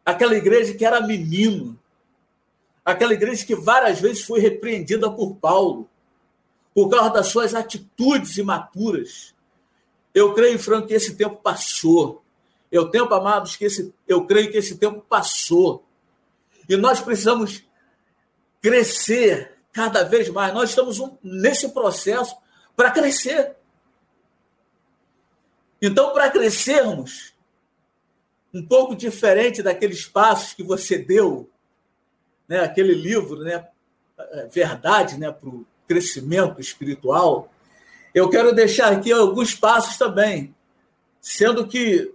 [0.05, 1.79] Aquela igreja que era menino,
[2.83, 5.89] aquela igreja que várias vezes foi repreendida por Paulo
[6.73, 9.33] por causa das suas atitudes imaturas.
[10.13, 12.23] Eu creio, Franco, que esse tempo passou.
[12.71, 15.85] Eu tempo, amados, que esse, eu creio que esse tempo passou.
[16.67, 17.63] E nós precisamos
[18.61, 20.53] crescer cada vez mais.
[20.53, 22.35] Nós estamos um, nesse processo
[22.75, 23.55] para crescer.
[25.81, 27.33] Então, para crescermos,
[28.53, 31.49] um pouco diferente daqueles passos que você deu,
[32.47, 33.67] né, aquele livro, né,
[34.17, 37.51] é, Verdade né, para o Crescimento Espiritual,
[38.13, 40.53] eu quero deixar aqui alguns passos também,
[41.19, 42.13] sendo que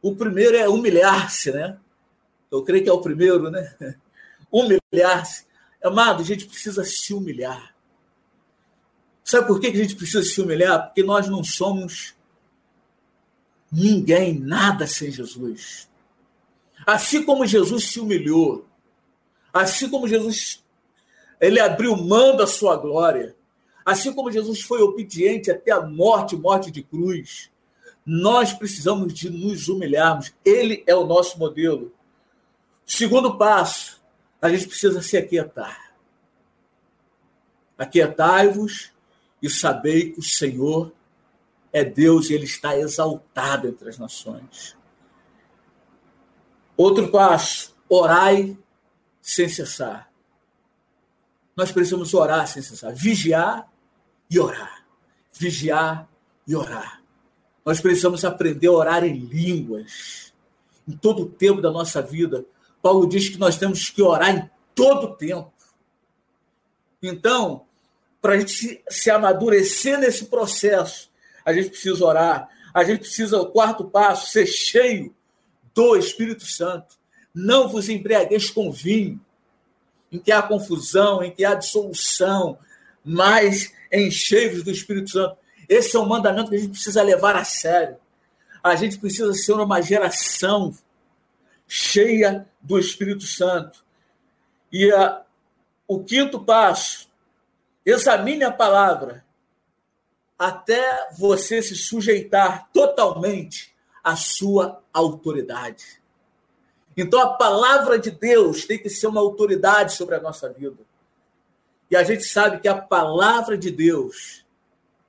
[0.00, 1.78] o primeiro é humilhar-se, né?
[2.50, 3.74] Eu creio que é o primeiro, né?
[4.50, 5.44] Humilhar-se.
[5.82, 7.74] Amado, a gente precisa se humilhar.
[9.24, 10.86] Sabe por que a gente precisa se humilhar?
[10.86, 12.14] Porque nós não somos
[13.72, 15.88] ninguém, nada sem Jesus.
[16.86, 18.66] Assim como Jesus se humilhou,
[19.54, 20.64] assim como Jesus
[21.40, 23.36] ele abriu mão da sua glória,
[23.84, 27.50] assim como Jesus foi obediente até a morte, morte de cruz,
[28.04, 30.32] nós precisamos de nos humilharmos.
[30.44, 31.92] Ele é o nosso modelo.
[32.86, 34.00] Segundo passo,
[34.40, 35.94] a gente precisa se aquietar.
[37.78, 38.92] Aquietai-vos
[39.42, 40.92] e sabei que o Senhor
[41.72, 44.76] é Deus e ele está exaltado entre as nações.
[46.76, 48.56] Outro passo, orai
[49.24, 50.12] sem cessar.
[51.56, 53.66] Nós precisamos orar sem cessar, vigiar
[54.30, 54.84] e orar.
[55.32, 56.06] Vigiar
[56.46, 57.02] e orar.
[57.64, 60.34] Nós precisamos aprender a orar em línguas.
[60.86, 62.44] Em todo o tempo da nossa vida.
[62.82, 65.50] Paulo diz que nós temos que orar em todo o tempo.
[67.02, 67.64] Então,
[68.20, 71.10] para a gente se amadurecer nesse processo,
[71.46, 75.14] a gente precisa orar, a gente precisa, o quarto passo, ser cheio
[75.74, 77.02] do Espírito Santo.
[77.34, 79.20] Não vos embriagueis com vinho,
[80.12, 82.58] em que há confusão, em que há dissolução.
[83.04, 85.36] mais encheios do Espírito Santo.
[85.68, 87.96] Esse é um mandamento que a gente precisa levar a sério.
[88.62, 90.74] A gente precisa ser uma geração
[91.68, 93.84] cheia do Espírito Santo.
[94.72, 95.22] E a,
[95.86, 97.08] o quinto passo,
[97.84, 99.24] examine a palavra
[100.38, 106.02] até você se sujeitar totalmente à sua autoridade.
[106.96, 110.78] Então a palavra de Deus tem que ser uma autoridade sobre a nossa vida.
[111.90, 114.44] E a gente sabe que a palavra de Deus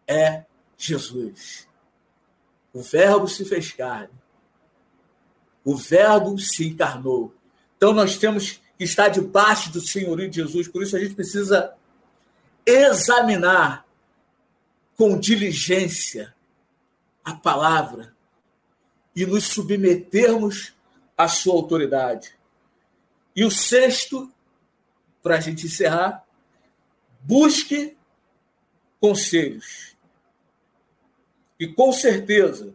[0.07, 0.43] é
[0.77, 1.67] Jesus.
[2.73, 4.13] O Verbo se fez carne.
[5.63, 7.33] O Verbo se encarnou.
[7.77, 10.67] Então nós temos que estar debaixo do senhorio de Jesus.
[10.67, 11.73] Por isso a gente precisa
[12.65, 13.86] examinar
[14.97, 16.33] com diligência
[17.23, 18.13] a palavra
[19.15, 20.73] e nos submetermos
[21.18, 22.36] à sua autoridade.
[23.36, 24.32] E o sexto,
[25.22, 26.26] para a gente encerrar,
[27.22, 27.97] busque
[28.99, 29.95] conselhos.
[31.59, 32.74] E com certeza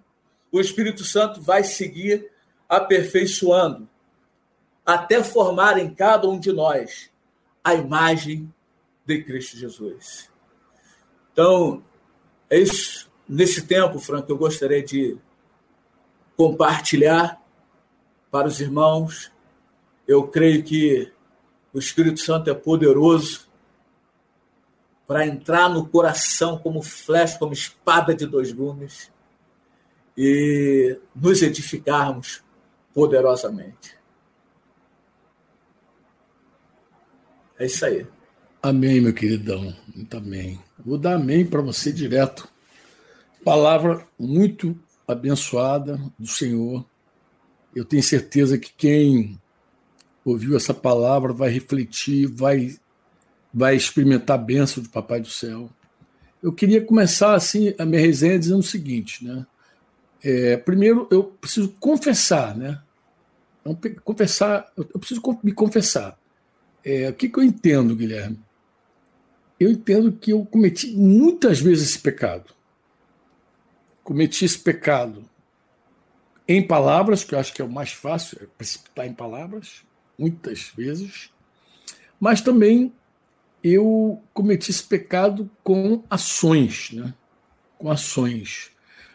[0.50, 2.30] o Espírito Santo vai seguir
[2.68, 3.88] aperfeiçoando
[4.84, 7.10] até formar em cada um de nós
[7.62, 8.52] a imagem
[9.06, 10.30] de Cristo Jesus.
[11.32, 11.82] Então,
[12.48, 13.08] é isso.
[13.28, 15.16] Nesse tempo, Franco, eu gostaria de
[16.36, 17.39] compartilhar
[18.30, 19.30] para os irmãos.
[20.06, 21.12] Eu creio que
[21.72, 23.48] o Espírito Santo é poderoso
[25.06, 29.10] para entrar no coração como flecha, como espada de dois gumes
[30.16, 32.42] e nos edificarmos
[32.94, 33.98] poderosamente.
[37.58, 38.06] É isso aí.
[38.62, 39.74] Amém, meu queridão.
[39.94, 40.60] Muito amém.
[40.78, 42.48] Vou dar amém para você direto.
[43.44, 44.78] Palavra muito
[45.08, 46.84] abençoada do Senhor.
[47.74, 49.40] Eu tenho certeza que quem
[50.24, 52.76] ouviu essa palavra vai refletir, vai,
[53.52, 55.70] vai experimentar a bênção do Papai do Céu.
[56.42, 59.46] Eu queria começar assim a minha resenha dizendo o seguinte, né?
[60.22, 62.80] É, primeiro, eu preciso confessar, né?
[64.04, 66.18] confessar, eu preciso me confessar.
[66.84, 68.38] É, o que, que eu entendo, Guilherme?
[69.60, 72.54] eu entendo que eu cometi muitas vezes esse pecado.
[74.02, 75.28] Cometi esse pecado
[76.52, 79.82] em palavras, que eu acho que é o mais fácil, é precipitar em palavras,
[80.18, 81.30] muitas vezes,
[82.18, 82.92] mas também
[83.62, 87.14] eu cometi esse pecado com ações, né?
[87.78, 88.72] com ações.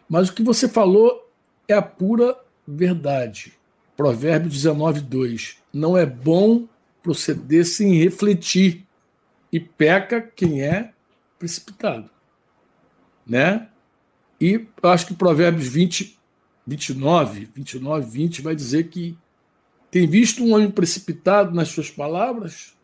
[0.07, 1.29] Mas o que você falou
[1.67, 3.53] é a pura verdade.
[3.97, 5.57] Provérbio 19, 2.
[5.73, 6.67] Não é bom
[7.03, 8.85] proceder sem refletir
[9.51, 10.93] e peca quem é
[11.37, 12.09] precipitado.
[13.27, 13.67] Né?
[14.39, 16.14] E eu acho que Provérbios 20,
[16.65, 19.17] 29, 29, 20 vai dizer que
[19.91, 22.75] tem visto um homem precipitado nas suas palavras,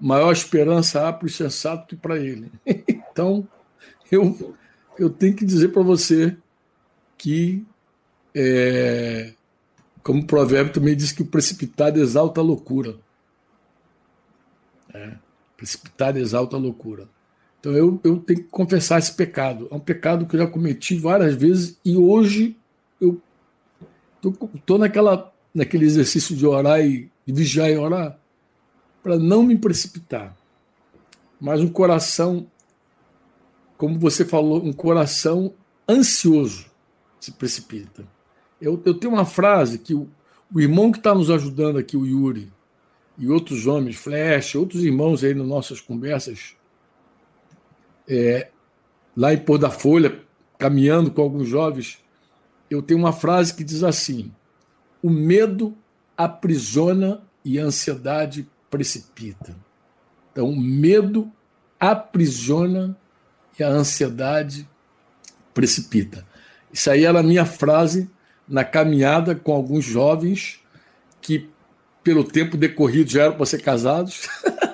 [0.00, 2.50] maior esperança há para o sensato que para ele.
[2.88, 3.46] então,
[4.10, 4.56] eu,
[4.98, 6.36] eu tenho que dizer para você
[7.16, 7.66] que,
[8.34, 9.34] é,
[10.02, 12.96] como o provérbio também diz que o precipitado exalta a loucura.
[14.94, 17.08] É precipitada exalta a loucura.
[17.58, 19.66] Então eu, eu tenho que confessar esse pecado.
[19.70, 22.56] É um pecado que eu já cometi várias vezes e hoje
[24.54, 28.18] estou naquela, naquele exercício de orar e vigiar e orar
[29.02, 30.36] para não me precipitar.
[31.40, 32.46] Mas um coração,
[33.76, 35.54] como você falou, um coração
[35.88, 36.66] ansioso
[37.20, 38.04] se precipita.
[38.60, 40.08] Eu, eu tenho uma frase que o,
[40.52, 42.52] o irmão que está nos ajudando aqui, o Yuri,
[43.16, 46.54] e outros homens, Flash, outros irmãos aí nas nossas conversas,
[48.06, 48.48] é,
[49.16, 50.20] lá em Pôr da Folha,
[50.56, 51.98] caminhando com alguns jovens,
[52.70, 54.32] eu tenho uma frase que diz assim:
[55.02, 55.76] o medo
[56.16, 59.56] aprisiona e a ansiedade precipita.
[60.32, 61.30] Então, o medo
[61.78, 62.96] aprisiona
[63.58, 64.68] e a ansiedade
[65.54, 66.26] precipita.
[66.72, 68.10] Isso aí era a minha frase
[68.48, 70.60] na caminhada com alguns jovens
[71.20, 71.50] que
[72.08, 74.28] pelo tempo decorrido, já eram para ser casados,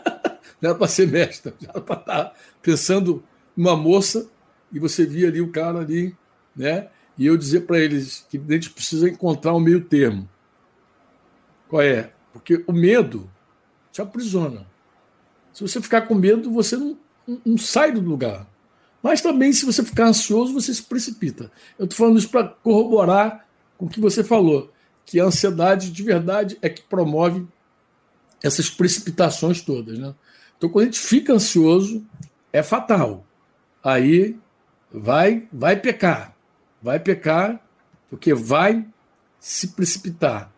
[0.62, 2.32] não era para ser mestre, já era para estar
[2.62, 3.24] pensando
[3.56, 4.28] numa moça,
[4.72, 6.14] e você via ali o cara ali,
[6.54, 6.88] né?
[7.16, 10.28] E eu dizer para eles que a gente precisa encontrar um meio termo.
[11.68, 12.12] Qual é?
[12.32, 13.30] Porque o medo
[13.92, 14.66] te aprisiona.
[15.52, 16.98] Se você ficar com medo, você não,
[17.44, 18.46] não sai do lugar.
[19.02, 21.52] Mas também, se você ficar ansioso, você se precipita.
[21.78, 23.46] Eu estou falando isso para corroborar
[23.76, 24.72] com o que você falou
[25.06, 27.46] que a ansiedade de verdade é que promove
[28.42, 29.98] essas precipitações todas.
[29.98, 30.14] Né?
[30.56, 32.04] Então, quando a gente fica ansioso,
[32.52, 33.26] é fatal.
[33.82, 34.38] Aí
[34.92, 36.33] vai, vai pecar.
[36.84, 37.58] Vai pecar,
[38.10, 38.86] porque vai
[39.40, 40.52] se precipitar.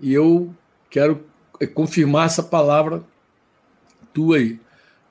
[0.00, 0.54] E eu
[0.88, 1.26] quero
[1.74, 3.04] confirmar essa palavra
[4.10, 4.58] tua aí.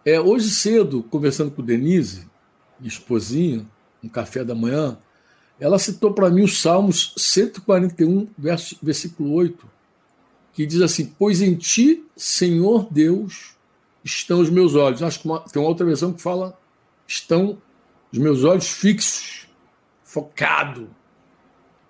[0.03, 2.28] É, hoje cedo, conversando com Denise,
[2.82, 3.68] esposinha,
[4.01, 4.97] no café da manhã,
[5.60, 9.64] ela citou para mim os Salmos 141, verso, versículo 8,
[10.53, 13.55] que diz assim: Pois em ti, Senhor Deus,
[14.03, 15.03] estão os meus olhos.
[15.03, 16.60] Acho que uma, tem uma outra versão que fala:
[17.05, 17.62] estão
[18.12, 19.47] os meus olhos fixos,
[20.08, 20.89] focado.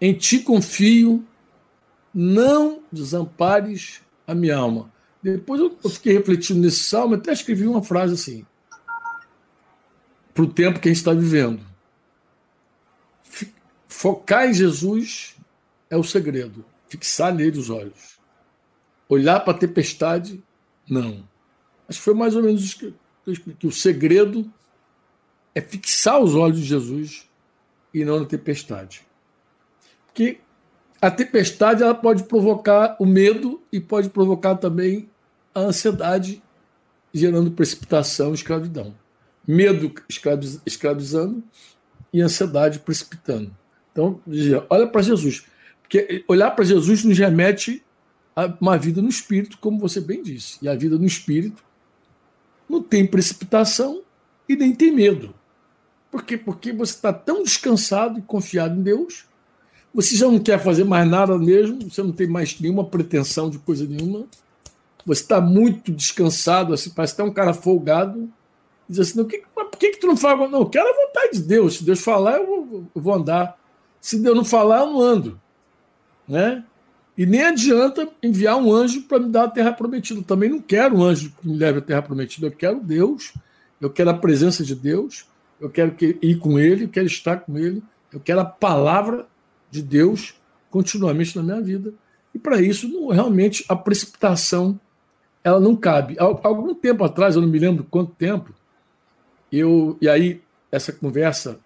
[0.02, 1.24] Em ti confio,
[2.12, 4.92] não desampares a minha alma.
[5.22, 8.46] Depois eu fiquei refletindo nesse salmo, até escrevi uma frase assim,
[10.34, 11.62] para o tempo que a gente está vivendo.
[13.88, 15.36] Focar em Jesus
[15.88, 18.18] é o segredo, fixar nele os olhos.
[19.08, 20.44] Olhar para a tempestade,
[20.90, 21.28] não.
[21.88, 22.94] Acho que foi mais ou menos isso que
[23.26, 23.70] eu expliquei.
[23.70, 24.52] O segredo
[25.54, 27.28] é fixar os olhos de Jesus
[28.02, 29.02] e não na tempestade.
[30.06, 30.40] Porque
[31.02, 35.10] a tempestade ela pode provocar o medo e pode provocar também
[35.54, 36.42] a ansiedade,
[37.14, 38.94] gerando precipitação e escravidão.
[39.48, 39.92] Medo
[40.66, 41.44] escravizando
[42.14, 43.56] e ansiedade precipitando.
[43.92, 44.22] Então,
[44.70, 45.46] olha para Jesus.
[45.82, 47.84] Porque olhar para Jesus nos remete
[48.36, 50.58] a uma vida no espírito, como você bem disse.
[50.62, 51.64] E a vida no espírito
[52.70, 54.04] não tem precipitação
[54.48, 55.34] e nem tem medo.
[56.18, 56.38] Por quê?
[56.38, 59.28] Porque você está tão descansado e confiado em Deus
[59.98, 63.58] você já não quer fazer mais nada mesmo, você não tem mais nenhuma pretensão de
[63.58, 64.28] coisa nenhuma.
[65.04, 68.30] Você está muito descansado, assim, parece até um cara folgado.
[68.88, 70.48] Diz assim: não, que, por que, que tu não fala?
[70.48, 71.78] Não, eu quero a vontade de Deus.
[71.78, 73.58] Se Deus falar, eu vou, eu vou andar.
[74.00, 75.42] Se Deus não falar, eu não ando.
[76.28, 76.64] Né?
[77.18, 80.20] E nem adianta enviar um anjo para me dar a terra prometida.
[80.20, 82.46] Eu também não quero um anjo que me leve à terra prometida.
[82.46, 83.34] Eu quero Deus,
[83.82, 85.26] eu quero a presença de Deus,
[85.60, 87.82] eu quero ir com Ele, eu quero estar com Ele,
[88.12, 89.28] eu quero a palavra
[89.70, 90.36] de Deus
[90.70, 91.94] continuamente na minha vida.
[92.34, 94.80] E para isso, não, realmente, a precipitação
[95.44, 96.18] ela não cabe.
[96.20, 98.54] Há algum tempo atrás, eu não me lembro quanto tempo,
[99.52, 100.42] eu e aí
[100.72, 101.60] essa conversa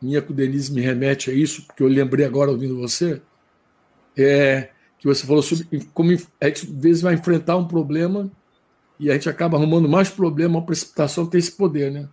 [0.00, 3.20] minha com o Denise me remete a isso, porque eu lembrei agora ouvindo você,
[4.16, 6.10] é que você falou sobre como
[6.40, 8.30] a gente às vezes vai enfrentar um problema
[8.98, 12.08] e a gente acaba arrumando mais problema, a precipitação tem esse poder, né?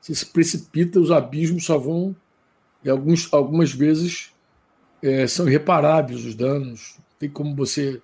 [0.00, 2.14] Você se precipita, os abismos só vão,
[2.82, 4.32] e alguns, algumas vezes
[5.02, 8.00] é, são irreparáveis os danos, tem como você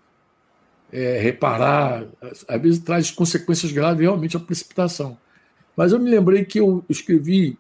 [0.93, 2.07] é, reparar,
[2.47, 5.17] às vezes traz consequências graves realmente a precipitação.
[5.77, 7.59] Mas eu me lembrei que eu escrevi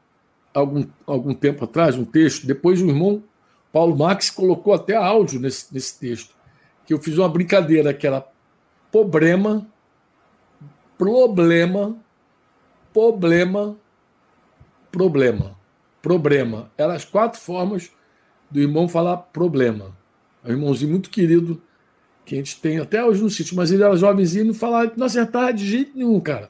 [0.52, 3.22] algum, algum tempo atrás um texto, depois o irmão
[3.72, 6.34] Paulo Max colocou até áudio nesse, nesse texto,
[6.86, 8.26] que eu fiz uma brincadeira que era
[8.90, 9.66] problema,
[10.96, 11.94] problema,
[12.92, 13.76] problema,
[14.96, 15.54] problema,
[16.00, 16.70] problema.
[16.78, 17.90] Eram as quatro formas
[18.50, 19.94] do irmão falar problema.
[20.42, 21.60] É um irmãozinho muito querido
[22.24, 24.90] que a gente tem até hoje no sítio, mas ele era jovenzinho e não falava,
[24.96, 26.48] não acertava de jeito nenhum, cara.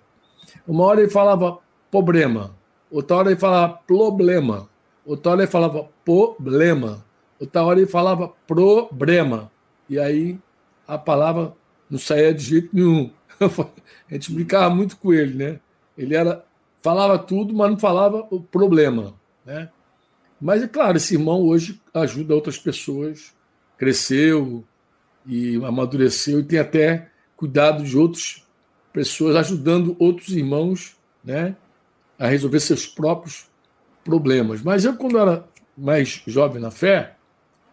[0.64, 1.58] Uma hora ele falava
[1.90, 2.56] problema,
[2.88, 4.68] outra hora ele falava problema,
[5.04, 7.04] outra hora ele falava problema,
[7.40, 9.50] outra hora ele falava problema.
[9.88, 10.38] E aí
[10.86, 11.52] a palavra
[11.90, 13.10] não saía de jeito nenhum.
[14.08, 15.60] A gente brincava muito com ele, né?
[15.98, 16.44] Ele era
[16.86, 19.12] falava tudo, mas não falava o problema,
[19.44, 19.68] né?
[20.40, 23.34] Mas é claro, esse irmão hoje ajuda outras pessoas,
[23.76, 24.62] cresceu
[25.26, 28.46] e amadureceu e tem até cuidado de outras
[28.92, 31.56] pessoas, ajudando outros irmãos né,
[32.16, 33.48] a resolver seus próprios
[34.04, 34.62] problemas.
[34.62, 35.44] Mas eu, quando era
[35.76, 37.16] mais jovem na fé,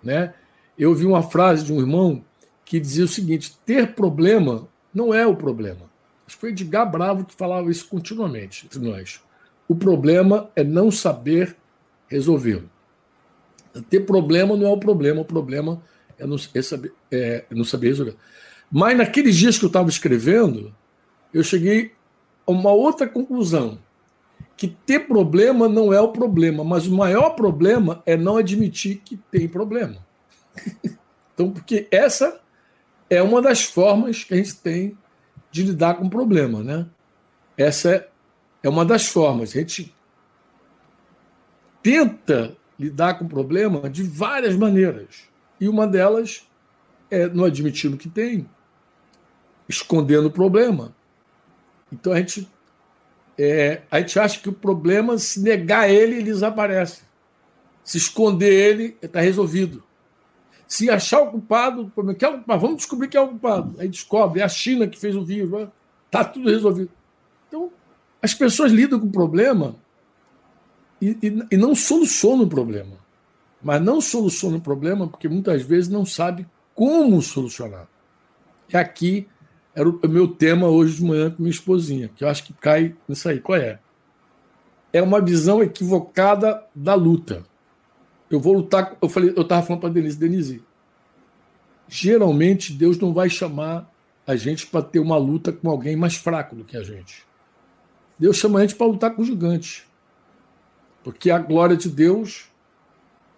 [0.01, 0.33] né,
[0.75, 2.25] eu ouvi uma frase de um irmão
[2.65, 5.92] que dizia o seguinte: ter problema não é o problema.
[6.33, 9.21] Acho que foi Edgar Bravo que falava isso continuamente entre nós.
[9.67, 11.55] O problema é não saber
[12.07, 12.69] resolvê-lo.
[13.87, 15.81] Ter problema não é o problema, o problema
[16.17, 18.15] é não, é saber, é não saber resolver.
[18.71, 20.73] Mas naqueles dias que eu estava escrevendo,
[21.31, 21.91] eu cheguei
[22.47, 23.77] a uma outra conclusão:
[24.57, 29.17] que ter problema não é o problema, mas o maior problema é não admitir que
[29.17, 29.97] tem problema.
[31.33, 32.41] então, porque essa
[33.07, 34.97] é uma das formas que a gente tem
[35.53, 36.87] de lidar com o problema, né?
[37.55, 38.09] Essa é,
[38.63, 39.51] é uma das formas.
[39.51, 39.95] A gente
[41.83, 45.29] tenta lidar com o problema de várias maneiras.
[45.61, 46.49] E uma delas
[47.11, 48.49] é não admitindo que tem,
[49.69, 50.93] escondendo o problema.
[51.91, 52.49] Então a gente,
[53.37, 57.03] é, a gente acha que o problema, se negar ele, ele desaparece.
[57.83, 59.83] Se esconder ele, está resolvido.
[60.73, 63.75] Se achar o culpado, que é o culpado, vamos descobrir quem é o culpado.
[63.77, 65.69] Aí descobre, é a China que fez o vírus,
[66.07, 66.89] está tudo resolvido.
[67.47, 67.69] Então,
[68.19, 69.75] as pessoas lidam com o problema
[70.99, 72.97] e, e, e não soluciona o problema.
[73.61, 77.87] Mas não soluciona o problema porque muitas vezes não sabe como solucionar.
[78.67, 79.27] E aqui
[79.75, 82.95] era o meu tema hoje de manhã com minha esposinha, que eu acho que cai
[83.07, 83.39] nisso aí.
[83.39, 83.77] Qual é?
[84.91, 87.45] É uma visão equivocada da luta.
[88.33, 88.97] Eu vou lutar.
[88.99, 90.63] Eu falei, eu estava falando para Denise, Denise,
[91.87, 93.87] geralmente Deus não vai chamar
[94.25, 97.23] a gente para ter uma luta com alguém mais fraco do que a gente.
[98.17, 99.83] Deus chama a gente para lutar com gigantes.
[101.03, 102.45] Porque a glória de Deus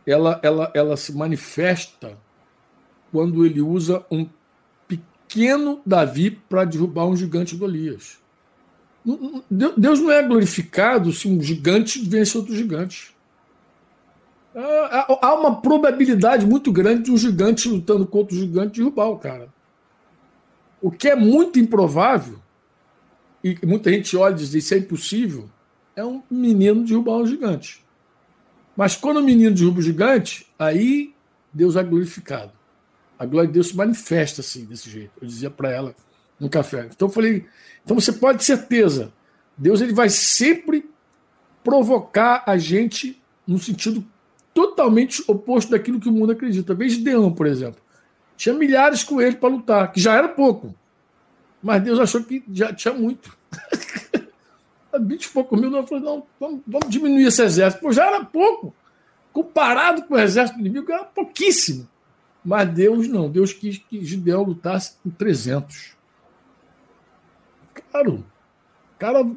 [0.06, 2.18] ela, ela, ela se manifesta
[3.12, 4.30] quando ele usa um
[4.88, 8.20] pequeno Davi para derrubar um gigante Golias.
[9.50, 13.14] Deus não é glorificado se um gigante vence outro gigante.
[14.56, 19.53] Há uma probabilidade muito grande de um gigante lutando contra o gigante derrubar o cara.
[20.82, 22.39] O que é muito improvável,
[23.43, 25.49] e muita gente olha e diz isso é impossível,
[25.95, 27.84] é um menino derrubar um gigante.
[28.78, 31.14] Mas quando o menino derruba o gigante, aí
[31.53, 32.51] Deus é glorificado.
[33.20, 35.12] A glória de Deus se manifesta assim, desse jeito.
[35.22, 35.95] Eu dizia para ela
[36.39, 36.89] no café.
[36.93, 37.45] Então eu falei,
[37.84, 39.14] então você pode ter certeza,
[39.58, 40.89] Deus ele vai sempre
[41.64, 44.06] provocar a gente no sentido
[44.56, 46.72] totalmente oposto daquilo que o mundo acredita.
[46.72, 47.82] A vez de Deão, por exemplo.
[48.38, 50.74] Tinha milhares com ele para lutar, que já era pouco.
[51.62, 53.38] Mas Deus achou que já tinha muito.
[54.97, 57.82] 20 e pouco mil, eu falei, não, vamos, vamos diminuir esse exército.
[57.82, 58.74] Pô, já era pouco.
[59.34, 61.86] Comparado com o exército inimigo, era pouquíssimo.
[62.43, 63.30] Mas Deus não.
[63.30, 65.97] Deus quis que Gideão lutasse com 300.
[67.91, 68.26] Claro.
[68.97, 69.30] Cara,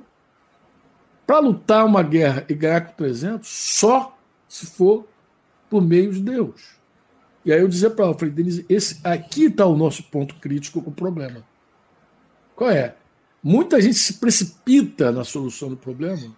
[1.27, 4.16] para lutar uma guerra e ganhar com 300, só
[4.49, 5.07] se for
[5.69, 6.77] por meio de Deus.
[7.45, 10.83] E aí eu dizia para ela, falei, Denise, esse, aqui está o nosso ponto crítico
[10.83, 11.45] com o problema.
[12.57, 12.97] Qual é?
[13.43, 16.35] Muita gente se precipita na solução do problema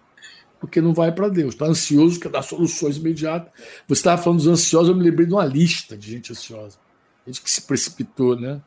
[0.61, 1.55] porque não vai para Deus.
[1.55, 3.51] Está ansioso, quer dar soluções imediatas.
[3.87, 6.77] Você estava falando dos ansiosos, eu me lembrei de uma lista de gente ansiosa.
[7.25, 8.61] Gente que se precipitou, né?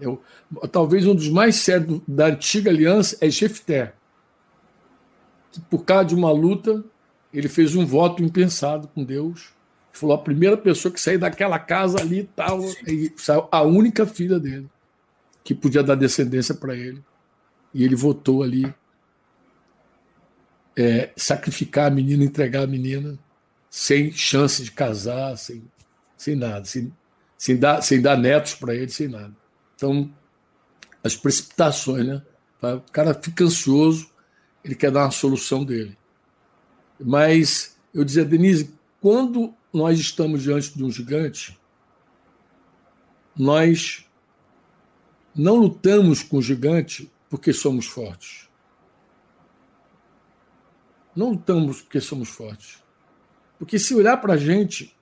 [0.00, 0.22] Eu,
[0.70, 3.92] talvez um dos mais sérios da antiga aliança é Jefté.
[5.50, 6.82] Que por causa de uma luta,
[7.32, 9.50] ele fez um voto impensado com Deus.
[9.92, 14.38] Falou a primeira pessoa que sair daquela casa ali tal, e saiu a única filha
[14.38, 14.68] dele,
[15.44, 17.02] que podia dar descendência para ele.
[17.74, 18.72] E ele votou ali
[20.76, 23.18] é, sacrificar a menina, entregar a menina,
[23.68, 25.62] sem chance de casar, sem,
[26.16, 26.92] sem nada, sem,
[27.36, 29.34] sem, dar, sem dar netos para ele, sem nada.
[29.74, 30.10] Então,
[31.02, 32.22] as precipitações, né?
[32.62, 34.08] O cara fica ansioso,
[34.64, 35.98] ele quer dar uma solução dele.
[36.98, 41.58] Mas eu dizia, Denise, quando nós estamos diante de um gigante,
[43.36, 44.06] nós
[45.34, 48.48] não lutamos com o gigante porque somos fortes.
[51.16, 52.82] Não lutamos porque somos fortes.
[53.58, 54.94] Porque se olhar para a gente,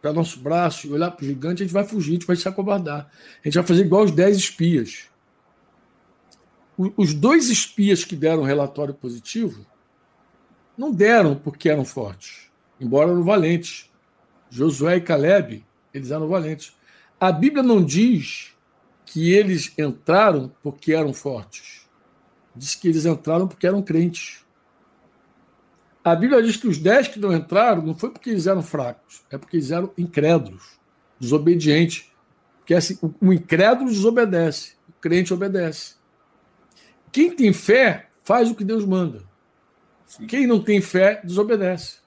[0.00, 2.36] para nosso braço, e olhar para o gigante, a gente vai fugir, a gente vai
[2.36, 3.10] se acovardar.
[3.40, 5.08] A gente vai fazer igual os dez espias.
[6.96, 9.64] Os dois espias que deram relatório positivo
[10.76, 12.50] não deram porque eram fortes,
[12.80, 13.90] embora eram valentes.
[14.50, 15.64] Josué e Caleb,
[15.94, 16.74] eles eram valentes.
[17.18, 18.52] A Bíblia não diz
[19.06, 21.86] que eles entraram porque eram fortes.
[22.54, 24.44] Diz que eles entraram porque eram crentes.
[26.04, 29.22] A Bíblia diz que os dez que não entraram não foi porque eles eram fracos,
[29.30, 30.78] é porque eles eram incrédulos,
[31.18, 32.10] desobedientes.
[32.58, 35.94] Porque assim, o incrédulo desobedece, o crente obedece.
[37.12, 39.22] Quem tem fé faz o que Deus manda.
[40.28, 41.98] Quem não tem fé desobedece.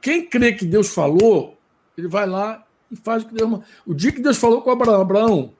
[0.00, 1.58] Quem crê que Deus falou,
[1.96, 3.64] ele vai lá e faz o que Deus manda.
[3.86, 5.54] O dia que Deus falou com Abraão, Abraão,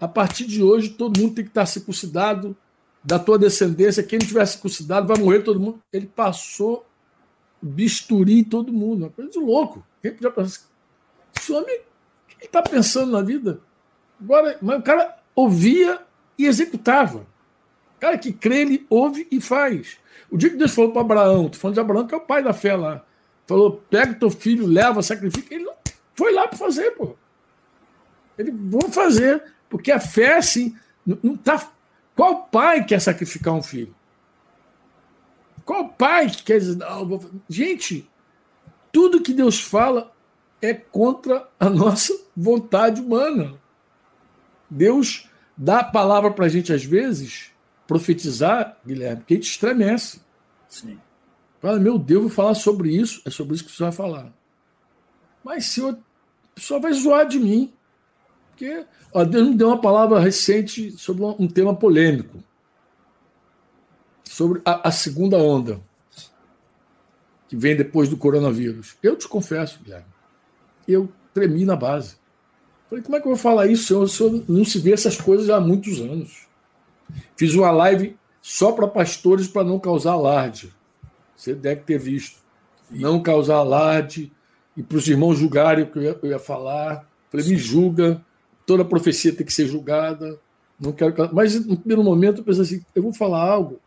[0.00, 2.56] a partir de hoje todo mundo tem que estar circuncidado,
[3.04, 5.78] da tua descendência, quem não tiver circuncidado vai morrer todo mundo.
[5.92, 6.86] Ele passou
[7.60, 9.02] bisturi em todo mundo.
[9.02, 9.84] Uma coisa de louco.
[10.00, 10.62] Quem podia pensar?
[11.36, 13.60] Esse homem, o que está pensando na vida?
[14.18, 16.00] Agora, mas o cara ouvia
[16.38, 17.26] e executava.
[18.04, 19.96] Cara que crê, ele ouve e faz.
[20.30, 22.42] O dia que Deus falou para Abraão, estou falando de Abraão, que é o pai
[22.42, 23.02] da fé lá,
[23.46, 25.54] falou: pega teu filho, leva, sacrifica.
[25.54, 25.72] Ele não
[26.14, 27.16] foi lá para fazer, pô.
[28.36, 30.76] Ele vou fazer, porque a fé, assim,
[31.06, 31.66] não está
[32.14, 33.94] qual pai quer sacrificar um filho?
[35.64, 38.06] Qual pai que quer dizer, não, gente,
[38.92, 40.12] tudo que Deus fala
[40.60, 43.54] é contra a nossa vontade humana.
[44.68, 45.26] Deus
[45.56, 47.53] dá a palavra para a gente, às vezes,
[47.86, 50.20] profetizar, Guilherme, que a gente estremece.
[50.68, 50.98] Sim.
[51.60, 54.32] Fala, meu Deus, vou falar sobre isso, é sobre isso que você vai falar.
[55.42, 57.72] Mas, Senhor, a pessoa vai zoar de mim.
[58.50, 62.42] Porque ó, Deus me deu uma palavra recente sobre um tema polêmico.
[64.24, 65.80] Sobre a, a segunda onda
[67.48, 68.96] que vem depois do coronavírus.
[69.02, 70.06] Eu te confesso, Guilherme,
[70.88, 72.16] eu tremi na base.
[72.88, 73.84] Falei, como é que eu vou falar isso?
[73.84, 76.46] Senhor, o senhor não se vê essas coisas há muitos anos.
[77.36, 80.72] Fiz uma live só para pastores para não causar alarde.
[81.36, 82.42] Você deve ter visto.
[82.90, 84.32] Não causar alarde
[84.76, 87.08] e para os irmãos julgarem o que eu ia, eu ia falar.
[87.30, 88.24] Falei, me julga,
[88.66, 90.38] toda profecia tem que ser julgada.
[90.78, 91.14] Não quero.
[91.32, 93.80] Mas no primeiro momento eu pensei assim: eu vou falar algo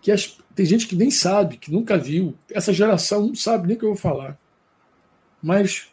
[0.00, 0.38] que as...
[0.54, 2.34] tem gente que nem sabe, que nunca viu.
[2.50, 4.38] Essa geração não sabe nem o que eu vou falar.
[5.42, 5.88] Mas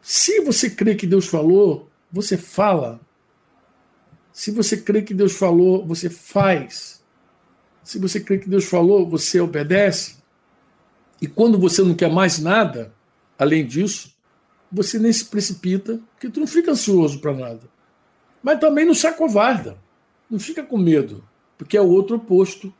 [0.00, 3.00] se você crê que Deus falou, você fala.
[4.32, 7.02] Se você crê que Deus falou, você faz.
[7.84, 10.16] Se você crê que Deus falou, você obedece.
[11.20, 12.92] E quando você não quer mais nada,
[13.38, 14.12] além disso,
[14.70, 17.60] você nem se precipita, porque tu não fica ansioso para nada.
[18.42, 19.76] Mas também não se acovarda.
[20.30, 21.22] Não fica com medo,
[21.58, 22.72] porque é o outro oposto.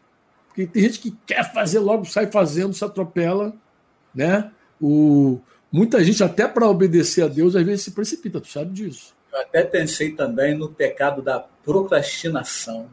[0.48, 3.54] Porque tem gente que quer fazer logo, sai fazendo, se atropela,
[4.14, 4.50] né?
[4.80, 5.38] O,
[5.70, 9.14] muita gente, até para obedecer a Deus, às vezes se precipita, tu sabe disso.
[9.32, 12.88] Eu até pensei também no pecado da procrastinação.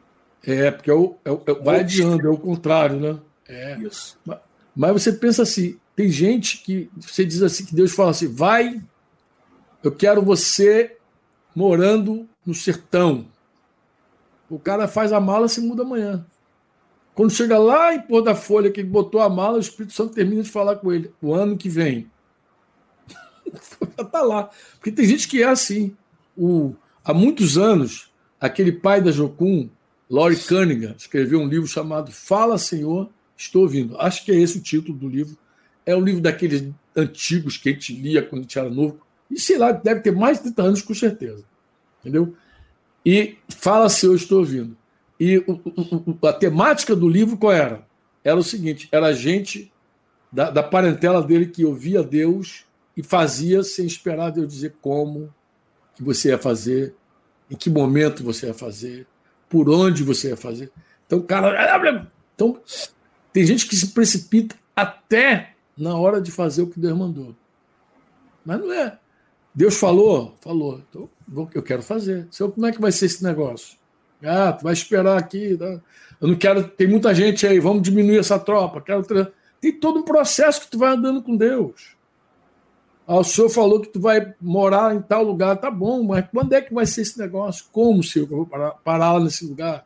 [0.45, 3.19] É, porque é o, é, vai adiando, é o contrário, né?
[3.47, 3.77] É.
[3.79, 4.17] Isso.
[4.25, 4.39] Mas,
[4.75, 8.81] mas você pensa assim, tem gente que você diz assim, que Deus fala assim, vai,
[9.83, 10.95] eu quero você
[11.53, 13.25] morando no sertão.
[14.49, 16.25] O cara faz a mala e se muda amanhã.
[17.13, 20.13] Quando chega lá em Pôr da Folha, que ele botou a mala, o Espírito Santo
[20.13, 21.13] termina de falar com ele.
[21.21, 22.09] O ano que vem.
[24.09, 24.49] tá lá.
[24.75, 25.95] Porque tem gente que é assim.
[26.39, 26.73] O,
[27.03, 28.09] há muitos anos,
[28.39, 29.69] aquele pai da Jocum,
[30.09, 33.99] Laurie Cunningham, escreveu um livro chamado Fala, Senhor, Estou Ouvindo.
[33.99, 35.37] Acho que é esse o título do livro.
[35.85, 38.99] É um livro daqueles antigos que a gente lia quando a gente era novo.
[39.29, 41.43] E sei lá, deve ter mais de 30 anos, com certeza.
[41.99, 42.33] Entendeu?
[43.05, 44.77] E Fala, Senhor, Estou Ouvindo.
[45.19, 47.85] E o, o, a temática do livro qual era?
[48.23, 49.71] Era o seguinte: era a gente
[50.31, 52.65] da, da parentela dele que ouvia Deus
[52.95, 55.33] e fazia sem esperar Deus dizer como
[55.99, 56.95] que você ia fazer,
[57.51, 59.05] em que momento você ia fazer,
[59.49, 60.71] por onde você ia fazer.
[61.05, 62.57] Então, cara, então
[63.33, 67.35] tem gente que se precipita até na hora de fazer o que Deus mandou.
[68.45, 68.97] Mas não é.
[69.53, 70.81] Deus falou, falou.
[70.89, 71.09] Então,
[71.53, 72.29] eu quero fazer.
[72.33, 73.77] Então, como é que vai ser esse negócio?
[74.23, 75.57] Ah, tu vai esperar aqui.
[75.57, 75.81] Tá?
[76.21, 76.63] Eu não quero.
[76.63, 78.79] Tem muita gente aí, vamos diminuir essa tropa.
[78.79, 79.03] Quero.
[79.59, 81.98] Tem todo um processo que tu vai andando com Deus.
[83.11, 86.53] Ah, o senhor falou que tu vai morar em tal lugar, tá bom, mas quando
[86.53, 87.65] é que vai ser esse negócio?
[87.71, 89.83] Como, senhor, que eu vou parar, parar lá nesse lugar?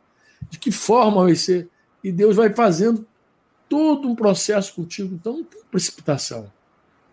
[0.50, 1.70] De que forma vai ser?
[2.02, 3.06] E Deus vai fazendo
[3.66, 5.14] todo um processo contigo.
[5.14, 6.52] Então não tem precipitação.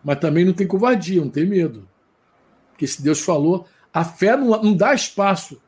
[0.04, 1.88] Mas também não tem covardia, não tem medo.
[2.72, 5.62] Porque se Deus falou, a fé não, não dá espaço.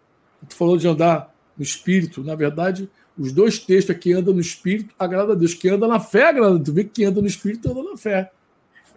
[0.50, 2.22] Tu falou de andar no espírito.
[2.22, 5.54] Na verdade, os dois textos aqui anda no espírito, agrada a Deus.
[5.54, 6.60] Quem anda na fé, agrada.
[6.60, 8.30] Tu vê que quem anda no espírito anda na fé.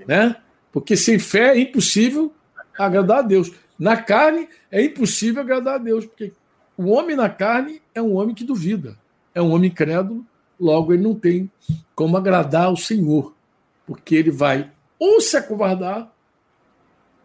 [0.09, 0.35] Né?
[0.77, 2.35] Porque sem fé é impossível
[2.79, 3.51] agradar a Deus.
[3.79, 6.35] Na carne é impossível agradar a Deus, porque
[6.77, 8.95] o homem na carne é um homem que duvida,
[9.35, 10.23] é um homem crédulo,
[10.61, 11.51] logo ele não tem
[11.95, 13.35] como agradar ao Senhor,
[13.87, 16.13] porque ele vai ou se acovardar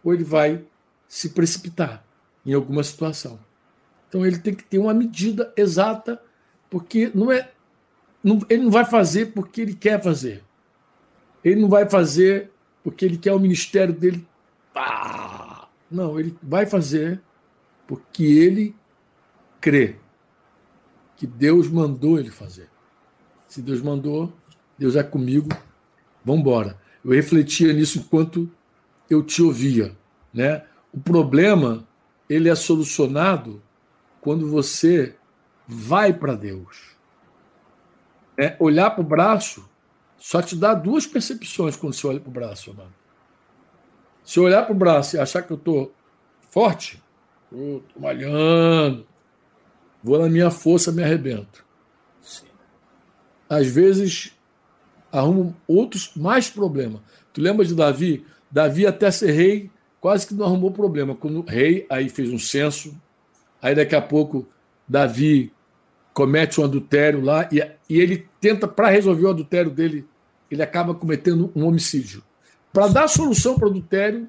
[0.02, 0.64] ou ele vai
[1.06, 2.02] se precipitar
[2.46, 3.38] em alguma situação.
[4.08, 6.18] Então ele tem que ter uma medida exata,
[6.70, 7.50] porque não é
[8.24, 10.42] não, ele não vai fazer porque ele quer fazer.
[11.44, 12.50] Ele não vai fazer
[12.82, 14.26] porque ele quer o ministério dele.
[15.90, 17.20] Não, ele vai fazer
[17.86, 18.74] porque ele
[19.60, 19.96] crê
[21.16, 22.68] que Deus mandou ele fazer.
[23.46, 24.32] Se Deus mandou,
[24.78, 25.48] Deus é comigo,
[26.24, 26.80] vamos embora.
[27.04, 28.50] Eu refletia nisso enquanto
[29.08, 29.96] eu te ouvia.
[30.32, 30.64] Né?
[30.92, 31.86] O problema
[32.28, 33.62] ele é solucionado
[34.20, 35.14] quando você
[35.66, 36.96] vai para Deus.
[38.38, 39.68] É, olhar para o braço
[40.22, 42.94] só te dá duas percepções quando você olha para o braço, mano.
[44.22, 45.92] Se eu olhar para o braço e achar que eu estou
[46.48, 47.02] forte,
[47.50, 49.04] estou malhando,
[50.00, 51.66] vou na minha força, me arrebento.
[52.20, 52.46] Sim.
[53.50, 54.32] Às vezes,
[55.10, 57.00] arrumo outros mais problemas.
[57.32, 58.24] Tu lembra de Davi?
[58.48, 61.16] Davi, até ser rei, quase que não arrumou problema.
[61.16, 62.96] Quando rei, aí fez um censo,
[63.60, 64.46] aí daqui a pouco
[64.86, 65.52] Davi
[66.14, 67.58] comete um adultério lá e,
[67.90, 70.06] e ele tenta, para resolver o adultério dele,
[70.52, 72.22] ele acaba cometendo um homicídio.
[72.72, 74.28] Para dar solução para o adultério,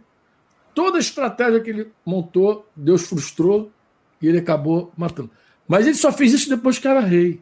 [0.74, 3.72] toda a estratégia que ele montou, Deus frustrou
[4.22, 5.30] e ele acabou matando.
[5.68, 7.42] Mas ele só fez isso depois que era rei.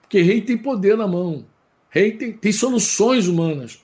[0.00, 1.44] Porque rei tem poder na mão.
[1.90, 3.78] Rei tem, tem soluções humanas.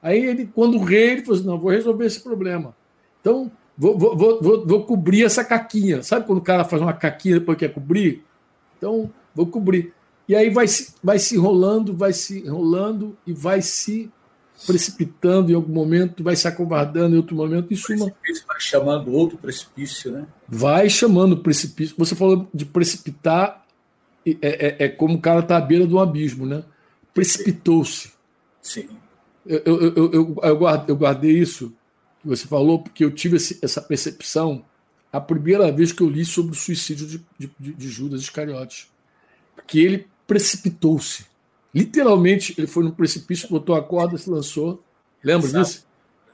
[0.00, 2.76] Aí ele, quando o rei, ele falou assim: não, vou resolver esse problema.
[3.20, 6.02] Então, vou, vou, vou, vou, cobrir essa caquinha.
[6.02, 8.24] Sabe quando o cara faz uma caquinha depois quer cobrir?
[8.78, 9.92] Então, vou cobrir.
[10.32, 14.10] E aí vai se, vai se enrolando, vai se enrolando e vai se
[14.66, 17.70] precipitando em algum momento, vai se acovardando em outro momento.
[17.70, 20.26] Isso o precipício vai chamando outro precipício, né?
[20.48, 21.94] Vai chamando precipício.
[21.98, 23.62] Você falou de precipitar,
[24.24, 26.64] é, é, é como o cara está à beira de um abismo, né?
[27.12, 28.10] Precipitou-se.
[28.62, 28.88] Sim.
[29.44, 31.74] Eu, eu, eu, eu, eu, guardei, eu guardei isso
[32.22, 34.64] que você falou, porque eu tive esse, essa percepção
[35.12, 38.90] a primeira vez que eu li sobre o suicídio de, de, de Judas Iscariotes.
[39.54, 41.26] Porque ele precipitou-se.
[41.74, 44.82] Literalmente, ele foi no precipício, botou a corda, se lançou.
[45.22, 45.64] Lembra Exato.
[45.64, 45.86] disso?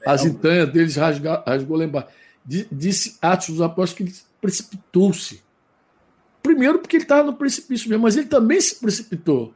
[0.05, 2.07] As entranhas deles rasgou, rasgou lá embaixo.
[2.45, 5.41] Disse Atos dos Apóstolos que ele precipitou-se.
[6.41, 9.53] Primeiro, porque ele estava no precipício mesmo, mas ele também se precipitou.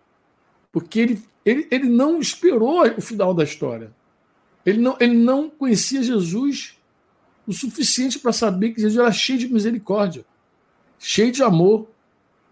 [0.72, 3.92] Porque ele, ele, ele não esperou o final da história.
[4.66, 6.78] Ele não, ele não conhecia Jesus
[7.46, 10.26] o suficiente para saber que Jesus era cheio de misericórdia,
[10.98, 11.90] cheio de amor,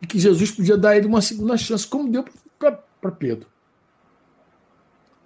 [0.01, 2.25] e que Jesus podia dar a ele uma segunda chance, como deu
[2.57, 3.47] para Pedro.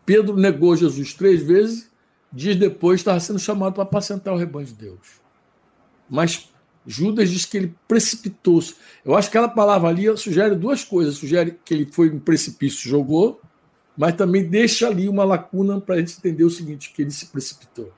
[0.05, 1.89] Pedro negou Jesus três vezes,
[2.31, 5.21] dias depois estava sendo chamado para apacentar o rebanho de Deus.
[6.09, 6.49] Mas
[6.85, 8.75] Judas diz que ele precipitou-se.
[9.03, 12.87] Eu acho que aquela palavra ali sugere duas coisas: sugere que ele foi um precipício,
[12.89, 13.41] jogou,
[13.97, 17.27] mas também deixa ali uma lacuna para a gente entender o seguinte: que ele se
[17.27, 17.91] precipitou.